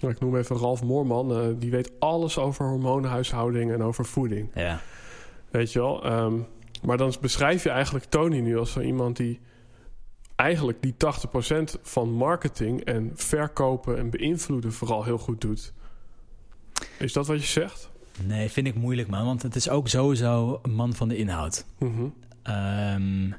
[0.00, 1.56] nou, ik noem even Ralf Moorman.
[1.58, 4.50] die weet alles over hormoonhuishouding en over voeding.
[4.54, 4.80] ja.
[5.50, 6.04] Weet je wel.
[6.04, 6.34] Ehm,
[6.82, 9.40] maar dan beschrijf je eigenlijk Tony nu als zo iemand die...
[10.36, 15.72] eigenlijk die 80% van marketing en verkopen en beïnvloeden vooral heel goed doet.
[16.98, 17.90] Is dat wat je zegt?
[18.22, 19.24] Nee, vind ik moeilijk, man.
[19.24, 21.64] Want het is ook sowieso een man van de inhoud.
[22.42, 23.30] Ehm,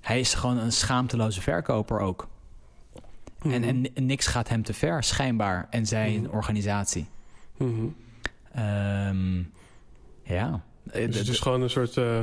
[0.00, 2.28] hij is gewoon een schaamteloze verkoper ook.
[3.42, 3.84] En, Mhm.
[3.94, 5.66] en niks gaat hem te ver, schijnbaar.
[5.70, 6.34] En zijn Mhm.
[6.34, 7.06] organisatie.
[8.52, 9.36] Ehm,
[10.22, 10.62] ja.
[10.90, 12.20] Eh, Dus d- het is gewoon een soort eh,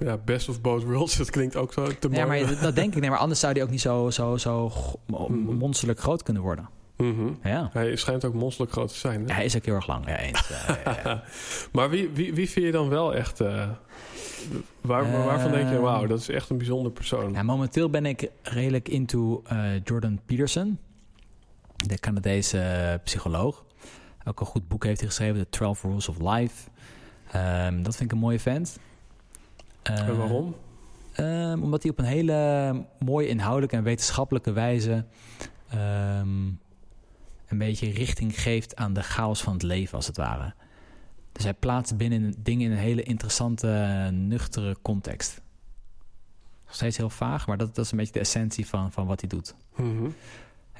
[0.00, 1.16] ja, best of both worlds.
[1.22, 2.44] Dat klinkt ook zo te ja, mooi.
[2.44, 3.00] maar dat denk ik.
[3.00, 4.72] Nee, maar anders zou hij ook niet zo, zo, zo
[5.06, 5.32] Mhm.
[5.32, 6.68] monsterlijk groot kunnen worden.
[6.96, 7.28] Mhm.
[7.42, 7.70] Ja.
[7.72, 9.28] Hij schijnt ook monsterlijk groot te zijn.
[9.28, 9.34] Hè?
[9.34, 10.06] Hij is ook heel erg lang.
[10.06, 10.48] Ja, eens.
[10.48, 11.22] Ja, ja, ja.
[11.72, 13.40] maar wie, wie, wie vind je dan wel echt...
[13.40, 13.68] eh,
[14.80, 15.82] waar, waarvan denk je, Ehm.
[15.82, 17.32] wauw, dat is echt een bijzonder persoon.
[17.32, 20.78] Ja, momenteel ben ik redelijk into eh, Jordan Peterson,
[21.76, 23.64] de Canadese eh, psycholoog.
[24.24, 26.68] Ook een goed boek heeft hij geschreven, The 12 Rules of Life.
[27.32, 28.78] Ehm, dat vind ik een mooie vent.
[29.82, 30.54] En Eh, waarom?
[31.12, 35.04] ehm, omdat hij op een hele mooie inhoudelijke en wetenschappelijke wijze
[35.70, 36.46] ehm,
[37.48, 40.54] een beetje richting geeft aan de chaos van het leven, als het ware.
[41.32, 45.40] Dus hij plaatst binnen dingen in een hele interessante, nuchtere context.
[46.66, 49.20] Nog steeds heel vaag, maar dat, dat is een beetje de essentie van, van wat
[49.20, 49.54] hij doet.
[49.76, 50.08] Mhm.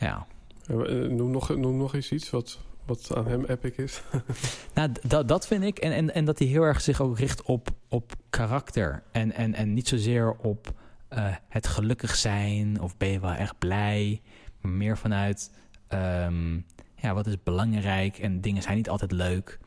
[0.00, 0.26] Ja.
[0.66, 4.02] Eh, eh, noem, nog, noem nog eens iets wat, wat aan hem epic is.
[4.74, 4.90] Nou,
[5.26, 5.78] dat, vind ik.
[5.78, 9.02] En, en, en dat hij heel erg zich ook richt op, op karakter.
[9.12, 10.72] En, en, en niet zozeer op
[11.08, 14.20] eh, het gelukkig zijn of ben je wel echt blij.
[14.60, 15.50] Maar meer vanuit
[15.88, 16.54] ehm,
[16.94, 19.58] ja, wat is belangrijk en dingen zijn niet altijd leuk.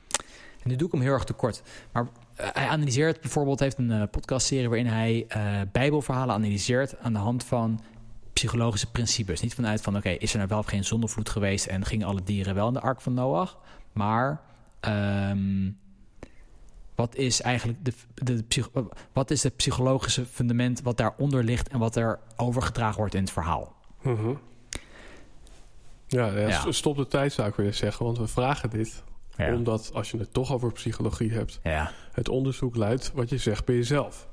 [0.64, 1.62] En nu doe ik hem heel erg tekort.
[1.92, 5.28] Maar eh, hij analyseert bijvoorbeeld, heeft een eh, podcastserie waarin hij
[5.72, 7.80] bijbelverhalen analyseert aan de hand van
[8.48, 9.42] psychologische principes.
[9.42, 12.24] Niet vanuit van, oké, is er nou wel of geen zondevloed geweest en gingen alle
[12.24, 13.58] dieren wel in de ark van Noach?
[13.94, 14.42] Maar
[14.80, 15.72] ehm,
[16.96, 18.44] wat is eigenlijk de, de,
[19.14, 23.32] wat is het psychologische fundament wat daaronder ligt en wat er overgedragen wordt in het
[23.32, 23.76] verhaal?
[24.02, 24.34] Mhm.
[26.08, 26.60] Ja, ja, Ja.
[26.62, 29.04] st- stop de tijd zou ik willen zeggen, want we vragen dit.
[29.38, 31.92] Omdat als je het toch over psychologie hebt, ja.
[32.12, 34.28] het onderzoek luidt wat je zegt bij jezelf.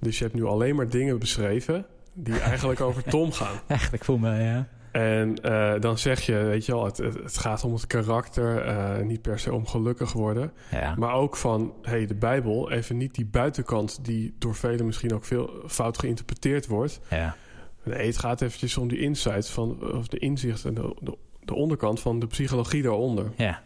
[0.00, 3.60] Dus je hebt nu alleen maar dingen beschreven die eigenlijk over Tom gaan.
[3.66, 4.68] Echt, ik voel me, ja.
[4.92, 9.04] En eh, dan zeg je, weet je wel, het, het, gaat om het karakter, eh,
[9.04, 10.52] niet per se om gelukkig worden.
[10.70, 15.14] Ja, Maar ook van, hey, de Bijbel, even niet die buitenkant die door velen misschien
[15.14, 17.00] ook veel fout geïnterpreteerd wordt.
[17.10, 17.36] ja.
[17.84, 21.54] Nee, het gaat eventjes om die insights van, of de inzicht en de, de, de
[21.54, 23.32] onderkant van de psychologie daaronder.
[23.36, 23.62] ja.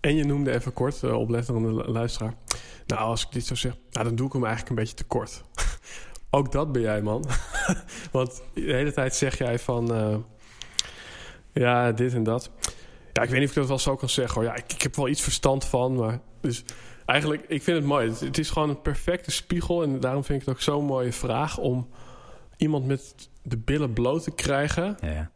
[0.00, 2.34] En je noemde even kort, uh, oplettende lu- luisteraar.
[2.86, 5.04] Nou, als ik dit zo zeg, nou, dan doe ik hem eigenlijk een beetje te
[5.04, 5.42] kort.
[6.34, 7.24] Ook dat ben jij, man.
[8.12, 9.94] Want de hele tijd zeg jij van...
[9.94, 10.16] eh,
[11.52, 12.50] ja, dit en dat.
[13.12, 14.34] Ja, ik weet niet of ik dat wel zo kan zeggen.
[14.34, 14.50] Hoor.
[14.50, 16.20] Ja, ik, ik heb wel iets verstand van, maar...
[16.40, 16.64] Dus
[17.06, 18.08] eigenlijk, ik vind het mooi.
[18.08, 19.82] Het, het is gewoon een perfecte spiegel.
[19.82, 21.58] En daarom vind ik het ook zo'n mooie vraag...
[21.58, 21.88] om
[22.56, 24.96] iemand met de billen bloot te krijgen...
[25.00, 25.30] ja.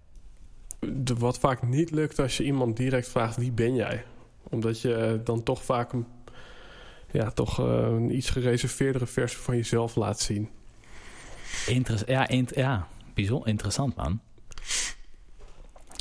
[0.80, 4.04] De, wat vaak niet lukt als je iemand direct vraagt wie ben jij?
[4.50, 6.06] Omdat je eh, dan toch vaak een,
[7.10, 10.50] ja, toch, eh, een iets gereserveerdere versie van jezelf laat zien.
[11.66, 14.20] Interes ja, int ja, bijzonder interessant, man.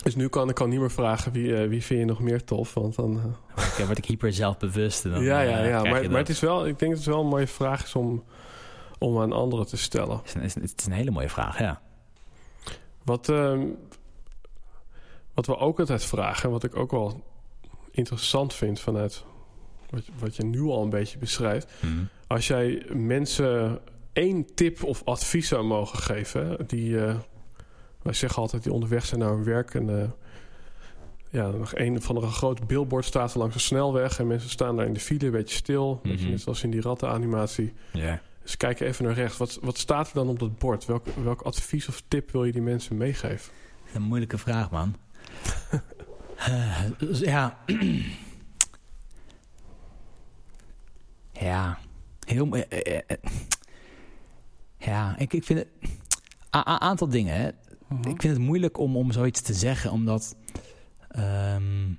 [0.04, 2.43] Dus nu kan ik al niet meer vragen wie, eh, wie vind je nog meer
[2.43, 2.74] tof.
[2.74, 3.14] Want dan,
[3.78, 5.06] Dan word ik hyper zelfbewust.
[5.06, 5.82] En dan, ja, ja, eh, ja.
[5.84, 8.24] Maar, maar het is wel, ik denk dat het wel een mooie vraag is om,
[8.98, 10.18] om aan anderen te stellen.
[10.18, 11.82] Het is, een, het is een- hele mooie vraag, ja.
[13.04, 13.66] Wat, ehm,
[15.34, 17.24] wat we ook altijd vragen, en wat ik ook wel
[17.91, 19.24] interessant vind vanuit
[19.89, 21.68] wat, je- wat je nu al een beetje beschrijft.
[21.82, 21.93] Mhm.
[22.28, 23.80] Als jij mensen
[24.18, 27.15] één tip of advies zou mogen geven, die eh,
[28.01, 30.09] wij zeggen altijd die onderweg zijn naar hun werk en eh,
[31.30, 34.76] ja, nog een van een groot billboard staat er langs een snelweg en mensen staan
[34.76, 36.30] daar in de file een beetje stil, Mhm.
[36.30, 37.74] net zoals in die rattenanimatie.
[37.93, 38.22] Ja.
[38.41, 39.38] Dus kijk even naar rechts.
[39.38, 40.86] Wat, wat staat er dan op dat bord?
[40.86, 43.51] Welk, welk advies of tip wil je die mensen meegeven?
[43.93, 44.95] Een moeilijke vraag, man.
[46.38, 47.57] Eh, dus ja.
[51.32, 51.78] ja.
[52.26, 52.49] Heel...
[54.78, 55.68] ja, ik, ik vind het...
[56.52, 57.48] Een aantal dingen, hè.
[58.10, 60.36] Ik vind het moeilijk om, om zoiets te zeggen, omdat...
[61.10, 61.92] ehm,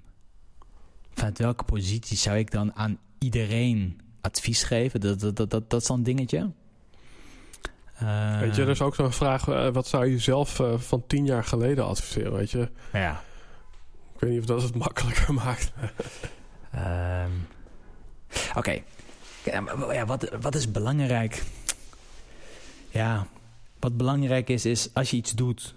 [1.14, 5.00] vanuit welke positie zou ik dan aan iedereen advies geven?
[5.00, 6.50] Dat, dat, dat, dat, dat is dan een dingetje.
[8.40, 11.24] Weet je, er is ook zo'n vraag, eh, wat zou je zelf eh, van tien
[11.26, 12.32] jaar geleden adviseren?
[12.32, 13.22] Weet je, Ja.
[14.14, 15.72] ik weet niet of dat het makkelijker maakt.
[16.70, 17.30] Ehm,
[18.56, 18.82] Oké.
[19.92, 21.42] Ja, wat, wat is belangrijk?
[22.98, 23.26] Ja,
[23.78, 25.74] wat belangrijk is, is als je iets doet,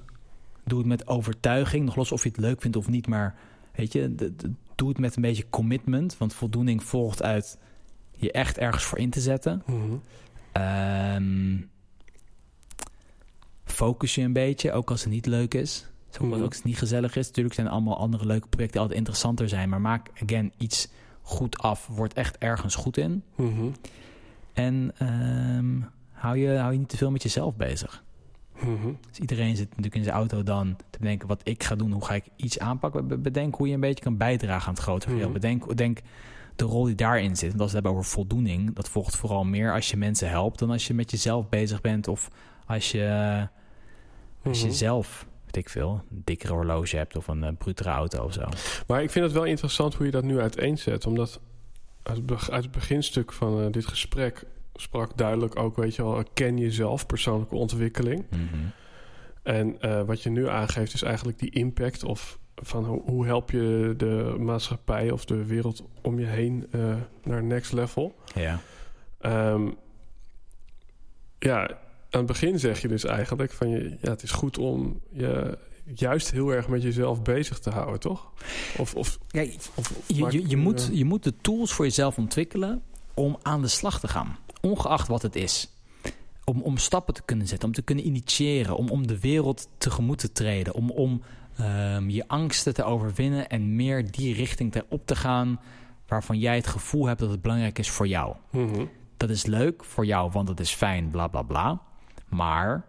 [0.66, 1.86] doe het met overtuiging.
[1.86, 3.36] Nog los of je het leuk vindt of niet, maar
[3.76, 6.18] weet je, de- de- doe het met een beetje commitment.
[6.18, 7.58] Want voldoening volgt uit
[8.18, 9.64] je echt ergens voor in te zetten.
[9.66, 9.78] Mhm.
[10.52, 11.58] Ehm,
[13.66, 15.86] focus je een beetje, ook als het niet leuk is.
[16.22, 16.42] Ook Mhm.
[16.44, 17.28] als het niet gezellig is.
[17.28, 19.70] Natuurlijk zijn allemaal andere leuke projecten altijd interessanter zijn.
[19.70, 20.88] Maar maak, again, iets
[21.22, 21.88] goed af.
[21.88, 23.24] Word echt ergens goed in.
[23.36, 23.66] Mhm.
[24.54, 25.80] En ehm,
[26.22, 28.04] hou, je, hou je niet te veel met jezelf bezig.
[28.60, 28.92] Mhm.
[29.10, 31.92] Dus iedereen zit natuurlijk in zijn auto dan te bedenken wat ik ga doen.
[31.92, 33.08] Hoe ga ik iets aanpakken?
[33.08, 35.30] Be- Bedenk hoe je een beetje kan bijdragen aan het grotere geheel.
[35.30, 35.40] Mhm.
[35.40, 36.00] Bedenk, bedenk
[36.56, 37.50] de rol die daarin zit.
[37.50, 40.60] Want als we het hebben over voldoening, dat volgt vooral meer als je mensen helpt
[40.60, 42.28] dan als je met jezelf bezig bent of
[42.66, 43.48] als je,
[44.44, 44.76] als je Mhm.
[44.76, 48.44] zelf, weet ik veel, een dikkere horloge hebt of een uh, brutere auto of zo.
[48.88, 51.06] Maar ik vind het wel interessant hoe je dat nu uiteenzet.
[51.06, 51.40] Omdat
[52.04, 54.44] uit het, beg- uit het beginstuk van eh, dit gesprek
[54.82, 58.26] sprak duidelijk ook, weet je wel, ken jezelf, persoonlijke ontwikkeling.
[58.30, 58.42] Mhm.
[59.44, 63.52] En eh, wat je nu aangeeft is eigenlijk die impact of van hoe, hoe help
[63.52, 68.16] je de maatschappij of de wereld om je heen eh, naar next level.
[68.36, 68.60] Ja.
[69.20, 69.70] Ehm,
[71.40, 71.68] ja,
[72.10, 75.58] aan het begin zeg je dus eigenlijk van je, ja, het is goed om je
[75.84, 78.32] juist heel erg met jezelf bezig te houden, toch?
[78.78, 82.18] Of, of, Ja, of, of Je, je, je, moet, je moet de tools voor jezelf
[82.18, 84.38] ontwikkelen om aan de slag te gaan.
[84.62, 85.70] Ongeacht wat het is.
[86.44, 90.18] Om, om stappen te kunnen zetten, om te kunnen initiëren, om, om de wereld tegemoet
[90.18, 91.22] te treden, om, om
[91.58, 95.60] ehm, je angsten te overwinnen en meer die richting te, op te gaan
[96.08, 98.36] waarvan jij het gevoel hebt dat het belangrijk is voor jou.
[98.50, 98.86] mhm.
[99.18, 101.82] Dat is leuk voor jou, want het is fijn, bla bla bla.
[102.30, 102.86] Maar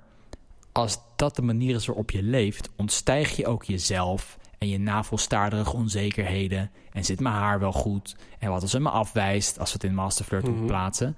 [0.73, 5.77] als dat de manier is waarop je leeft, ontstijg je ook jezelf en je navelstaarderige
[5.77, 6.71] onzekerheden.
[6.93, 8.17] En zit mijn haar wel goed?
[8.39, 11.17] En wat als het me afwijst, als we het in Masterflirt moeten plaatsen.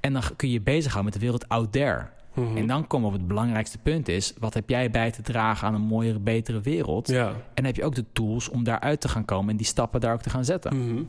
[0.00, 2.06] En dan kun je je bezighouden met de wereld out there.
[2.34, 2.56] Mhm.
[2.56, 4.34] En dan komen we op het belangrijkste punt is...
[4.38, 7.08] wat heb jij bij te dragen aan een mooiere, betere wereld?
[7.08, 7.32] Ja.
[7.54, 9.50] En heb je ook de tools om daaruit te gaan komen...
[9.50, 10.76] en die stappen daar ook te gaan zetten.
[10.86, 11.02] Mhm.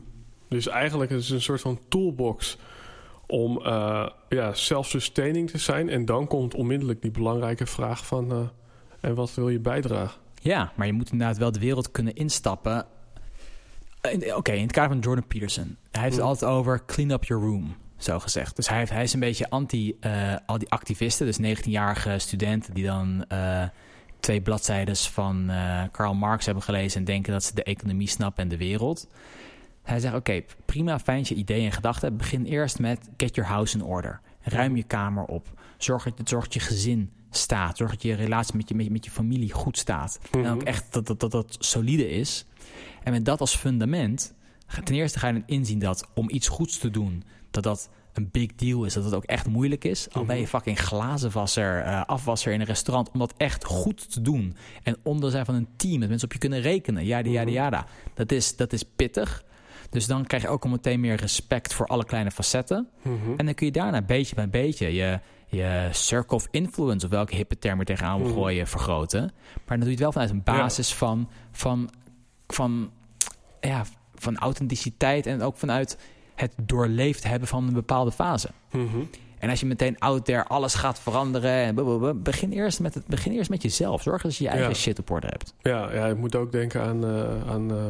[0.48, 2.58] Dus eigenlijk is het een soort van toolbox
[3.26, 5.88] om eh, ja, self-sustaining te zijn.
[5.88, 8.30] En dan komt onmiddellijk die belangrijke vraag van...
[8.32, 8.38] eh,
[9.00, 10.20] en wat wil je bijdragen?
[10.40, 12.84] Ja, maar je moet inderdaad wel de wereld kunnen instappen.
[14.10, 15.76] In- Oké, in het kader van Jordan Peterson.
[15.90, 16.28] Hij heeft het Mm.
[16.30, 17.74] altijd over clean up your room.
[18.04, 18.56] Zo gezegd.
[18.56, 22.74] Dus hij, heeft, hij is een beetje anti eh, al die activisten, dus 19-jarige studenten
[22.74, 23.64] die dan eh,
[24.20, 28.42] twee bladzijden van eh, Karl Marx hebben gelezen en denken dat ze de economie snappen
[28.42, 29.08] en de wereld.
[29.82, 32.16] Hij zegt: Oké, prima, fijn je ideeën en gedachten.
[32.16, 34.20] Begin eerst met get your house in order.
[34.40, 35.62] Ruim je kamer op.
[35.78, 37.76] Zorg dat, zorg dat je gezin staat.
[37.76, 40.18] Zorg dat je relatie met je, met je, met je familie goed staat.
[40.30, 42.46] En ook echt dat dat, dat dat solide is.
[43.02, 44.34] En met dat als fundament,
[44.84, 48.28] ten eerste ga je dan inzien dat om iets goeds te doen, dat dat een
[48.32, 50.08] big deal is, dat het ook echt moeilijk is.
[50.12, 54.22] Al ben je fucking glazenwasser, eh, afwasser in een restaurant, om dat echt goed te
[54.22, 54.56] doen.
[54.82, 57.86] En onder zijn van een team, dat mensen op je kunnen rekenen, jada, jada, jada.
[58.14, 59.44] Dat is, dat is pittig.
[59.90, 62.88] Dus dan krijg je ook al meteen meer respect voor alle kleine facetten.
[63.02, 63.30] Mhm.
[63.36, 67.34] En dan kun je daarna beetje bij beetje je, je circle of influence, of welke
[67.34, 68.36] hippe term je tegenaan wil Mhm.
[68.36, 69.20] gooien, vergroten.
[69.54, 71.90] Maar dan doe je het wel vanuit een basis van, van,
[72.46, 72.90] van,
[73.60, 73.84] ja,
[74.14, 75.98] van authenticiteit en ook vanuit
[76.34, 78.48] het doorleefd hebben van een bepaalde fase.
[78.70, 78.98] Mhm.
[79.38, 83.06] En als je meteen out there alles gaat veranderen, en blablabla, begin, eerst met het,
[83.06, 84.02] begin eerst met jezelf.
[84.02, 84.74] Zorg dat je je eigen Ja.
[84.74, 85.54] shit op orde hebt.
[85.62, 87.04] Ja, ja, ik moet ook denken aan.
[87.04, 87.88] eh, aan eh,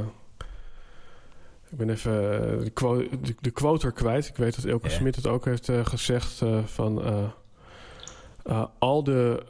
[1.71, 4.27] ik ben even eh, de, quo- de, de quote er kwijt.
[4.29, 4.95] Ik weet dat Elke Ja.
[4.95, 6.43] Smit het ook heeft gezegd.
[6.65, 7.03] van.
[8.79, 9.43] al de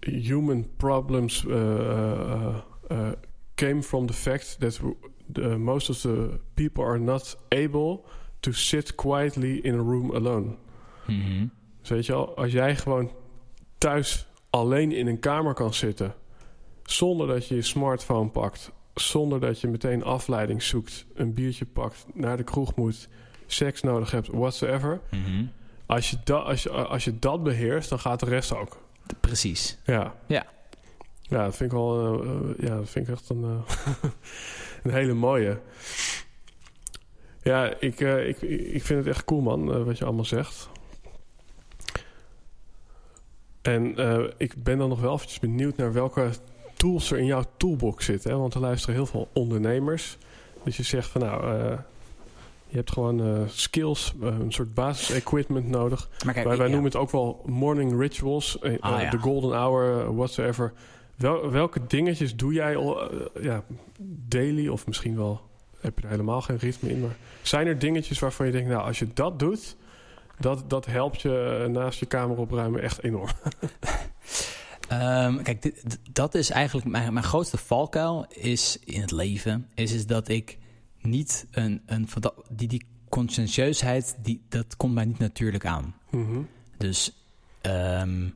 [0.00, 1.44] human problems
[3.54, 4.80] came from the fact that
[5.32, 8.04] the, most of the people are not able
[8.40, 10.54] to sit quietly in a room alone.
[11.06, 11.46] Mhm.
[11.80, 13.10] Dus weet je al, als jij gewoon
[13.78, 16.14] thuis alleen in een kamer kan zitten,
[16.82, 22.06] zonder dat je je smartphone pakt, zonder dat je meteen afleiding zoekt, een biertje pakt,
[22.14, 23.08] naar de kroeg moet,
[23.46, 25.00] seks nodig hebt, whatsoever.
[25.10, 25.44] Mhm.
[25.86, 28.76] Als je, dat als, je, als je dat beheerst, dan gaat de rest ook.
[29.20, 29.78] Precies.
[29.84, 30.14] Ja.
[30.26, 30.46] Ja.
[31.22, 32.20] Ja, dat vind ik wel.
[32.22, 33.74] eh, eh, ja, dat vind ik echt een, eh,
[34.82, 35.58] een hele mooie.
[37.42, 38.40] Ja, ik, eh, ik,
[38.72, 40.68] ik vind het echt cool, man, eh, wat je allemaal zegt.
[43.62, 46.30] En eh, ik ben dan nog wel eventjes benieuwd naar welke
[46.76, 48.30] tools er in jouw toolbox zitten.
[48.30, 48.36] Hè?
[48.36, 50.18] Want er luisteren heel veel ondernemers.
[50.64, 51.46] Dus je zegt van nou,
[52.68, 56.08] je hebt gewoon skills, een soort basis-equipment nodig.
[56.24, 56.72] Maar kijk, Wij, wij ja.
[56.72, 59.10] noemen het ook wel morning rituals, eh, Ah, ja.
[59.10, 60.72] de golden hour, whatsoever.
[61.18, 63.64] Wel, welke dingetjes doe jij al, eh, ja,
[64.28, 65.40] daily of misschien wel
[65.80, 68.82] heb je er helemaal geen ritme in, maar zijn er dingetjes waarvan je denkt, nou,
[68.82, 69.76] als je dat doet,
[70.38, 73.30] dat, dat helpt je eh, naast je kamer opruimen echt enorm.
[74.88, 79.68] Ehm, kijk, dit- dat is eigenlijk mijn, mijn grootste valkuil is in het leven.
[79.74, 80.58] Is, is dat ik
[81.00, 82.08] niet een, een
[82.50, 85.94] die, die conscientieusheid, die, dat komt mij niet natuurlijk aan.
[86.10, 86.38] Mhm.
[86.76, 87.24] Dus
[87.60, 88.28] ehm,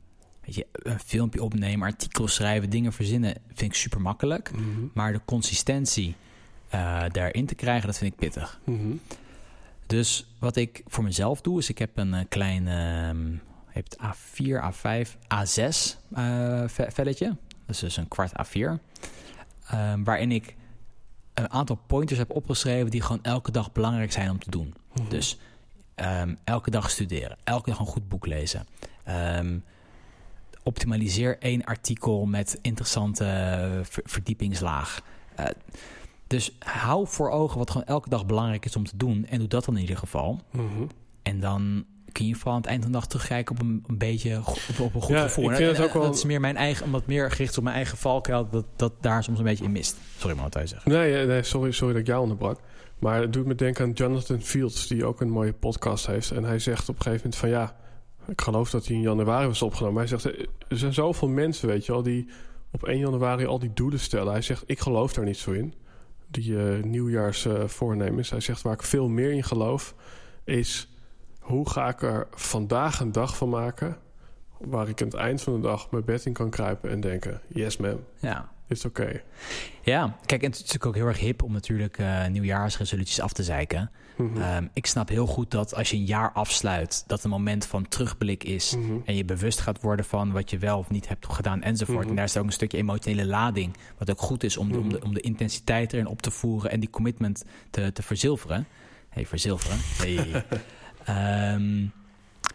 [0.55, 4.51] je, een filmpje opnemen, artikels schrijven, dingen verzinnen, vind ik super makkelijk.
[4.51, 4.85] Mhm.
[4.93, 6.15] Maar de consistentie
[6.69, 8.59] eh, daarin te krijgen, dat vind ik pittig.
[8.63, 8.95] Mhm.
[9.87, 12.67] Dus wat ik voor mezelf doe, is ik heb een eh, klein
[13.73, 17.25] het A4, A5, A6 eh, ve- velletje.
[17.65, 18.79] Dat is dus een kwart A4.
[19.67, 20.55] Ehm, waarin ik
[21.33, 24.73] een aantal pointers heb opgeschreven die gewoon elke dag belangrijk zijn om te doen.
[24.93, 25.09] Mhm.
[25.09, 25.37] Dus
[25.95, 28.67] ehm, elke dag studeren, elke dag een goed boek lezen.
[29.03, 29.57] Ehm,
[30.63, 35.01] optimaliseer één artikel met interessante eh, ver- verdiepingslaag.
[35.35, 35.45] Eh,
[36.27, 39.25] dus hou voor ogen wat gewoon elke dag belangrijk is om te doen.
[39.25, 40.41] En doe dat dan in ieder geval.
[40.51, 40.83] Mhm.
[41.23, 43.97] En dan kun je vooral aan het eind van de dag terugkijken op een, een
[43.97, 45.49] beetje op, op een goed Ja, gevoel.
[45.51, 47.75] ik vind en- ook wel- Dat is meer mijn eigen, omdat meer gericht op mijn
[47.75, 49.97] eigen valkuil, dat, dat daar soms een beetje in mist.
[50.17, 50.91] Sorry, maar wat wij zeggen.
[50.91, 52.59] Nee, eh, nee sorry, sorry dat ik jou onderbrak.
[52.99, 56.31] Maar het doet me denken aan Jonathan Fields, die ook een mooie podcast heeft.
[56.31, 57.75] En hij zegt op een gegeven moment van ja,
[58.27, 59.97] ik geloof dat hij in januari was opgenomen.
[59.97, 62.27] Hij zegt, eh, er zijn zoveel mensen, weet je wel, die
[62.71, 64.31] op 1 januari al die doelen stellen.
[64.31, 65.73] Hij zegt, ik geloof daar niet zo in.
[66.27, 68.29] Die eh nieuwjaarsvoornemens.
[68.29, 69.95] hij zegt, waar ik veel meer in geloof,
[70.43, 70.89] is
[71.39, 73.97] hoe ga ik er vandaag een dag van maken...
[74.57, 77.41] waar ik aan het eind van de dag mijn bed in kan kruipen en denken...
[77.47, 78.51] yes man, Ja.
[78.67, 79.23] it's okay.
[79.81, 83.33] ja, kijk, en het is natuurlijk ook heel erg hip om natuurlijk eh, nieuwjaarsresoluties af
[83.33, 83.91] te zeiken.
[84.15, 84.41] Mhm.
[84.41, 87.87] Ehm, ik snap heel goed dat als je een jaar afsluit, dat een moment van
[87.87, 88.75] terugblik is.
[88.75, 88.93] Mhm.
[89.05, 91.99] En je bewust gaat worden van wat je wel of niet hebt gedaan enzovoort.
[91.99, 92.09] Mhm.
[92.09, 93.75] En daar is ook een stukje emotionele lading.
[93.97, 96.71] Wat ook goed is om, de, om, de, om de intensiteit erin op te voeren
[96.71, 98.67] en die commitment te, te verzilveren.
[99.09, 99.77] hey, verzilveren.
[99.97, 100.43] Hey.
[101.03, 101.85] Ehm,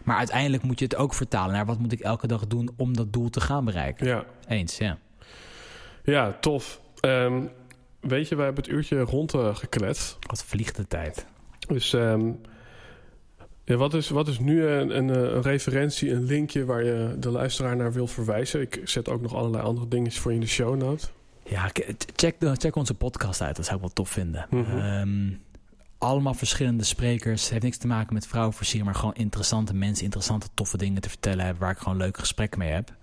[0.03, 2.95] maar uiteindelijk moet je het ook vertalen naar wat moet ik elke dag doen om
[2.95, 4.07] dat doel te gaan bereiken.
[4.07, 4.25] Ja.
[4.47, 4.97] Eens, ja.
[6.03, 6.81] Ja, tof.
[6.99, 7.41] Ehm,
[7.99, 10.17] weet je, wij hebben het uurtje rond eh, gekletst.
[10.27, 11.25] Wat vliegt de tijd.
[11.69, 12.31] Dus ehm,
[13.63, 17.15] ja, wat, is, wat is nu een, een, eh, een referentie, een linkje waar je
[17.19, 18.61] de luisteraar naar wil verwijzen?
[18.61, 21.07] Ik zet ook nog allerlei andere dingetjes voor je in de show note.
[21.43, 21.69] Ja,
[22.15, 23.55] check, check onze podcast uit.
[23.55, 24.47] Dat zou ik wel tof vinden.
[24.51, 25.31] Ehm,
[25.97, 27.41] allemaal verschillende sprekers.
[27.41, 31.09] Het heeft niks te maken met vrouwenversier, maar gewoon interessante mensen, interessante, toffe dingen te
[31.09, 32.93] vertellen hebben waar ik gewoon leuke gesprekken mee heb.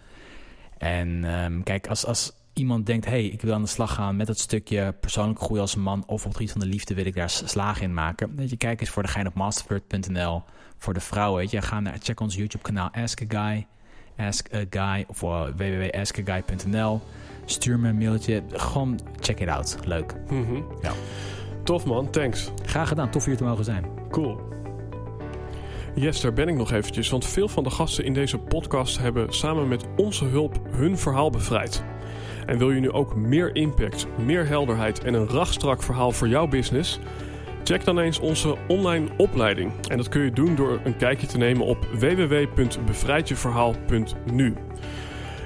[0.79, 4.27] En ehm, kijk, als, als iemand denkt, hey, ik wil aan de slag gaan met
[4.27, 7.15] dat stukje persoonlijke groei als man of op het gebied van de liefde wil ik
[7.15, 8.37] daar slagen in maken.
[8.37, 10.43] Weet je, kijk eens voor de gein op masterflirt.nl
[10.79, 11.41] voor de vrouwen.
[11.41, 13.67] Weet je, ga naar, check ons YouTube kanaal Ask a Guy,
[14.27, 17.01] Ask a Guy of uh, www.askaguy.nl.
[17.45, 19.77] Stuur me een mailtje, gewoon check it out.
[19.85, 20.15] Leuk.
[20.31, 20.63] Mhm.
[20.83, 20.93] Ja.
[21.65, 22.51] Tof man, thanks.
[22.65, 23.85] Graag gedaan, tof hier te mogen zijn.
[24.11, 24.41] Cool.
[25.95, 29.33] Yes, daar ben ik nog eventjes, want veel van de gasten in deze podcast hebben
[29.33, 31.85] samen met onze hulp hun verhaal bevrijd.
[32.47, 36.47] En wil je nu ook meer impact, meer helderheid en een rachtstrak verhaal voor jouw
[36.47, 36.99] business?
[37.65, 39.73] Check dan eens onze online opleiding.
[39.89, 44.55] En dat kun je doen door een kijkje te nemen op www.bevrijdjeverhaal.nu.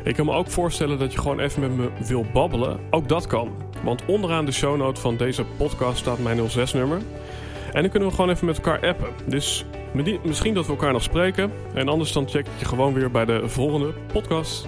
[0.05, 2.81] Ik kan me ook voorstellen dat je gewoon even met me wil babbelen.
[2.91, 3.51] Ook dat kan.
[3.83, 6.99] Want onderaan de shownote van deze podcast staat mijn 06-nummer.
[7.73, 9.09] En dan kunnen we gewoon even met elkaar appen.
[9.27, 9.65] Dus
[10.25, 11.53] misschien dat we elkaar nog spreken.
[11.75, 14.67] En anders dan check ik je gewoon weer bij de volgende podcast.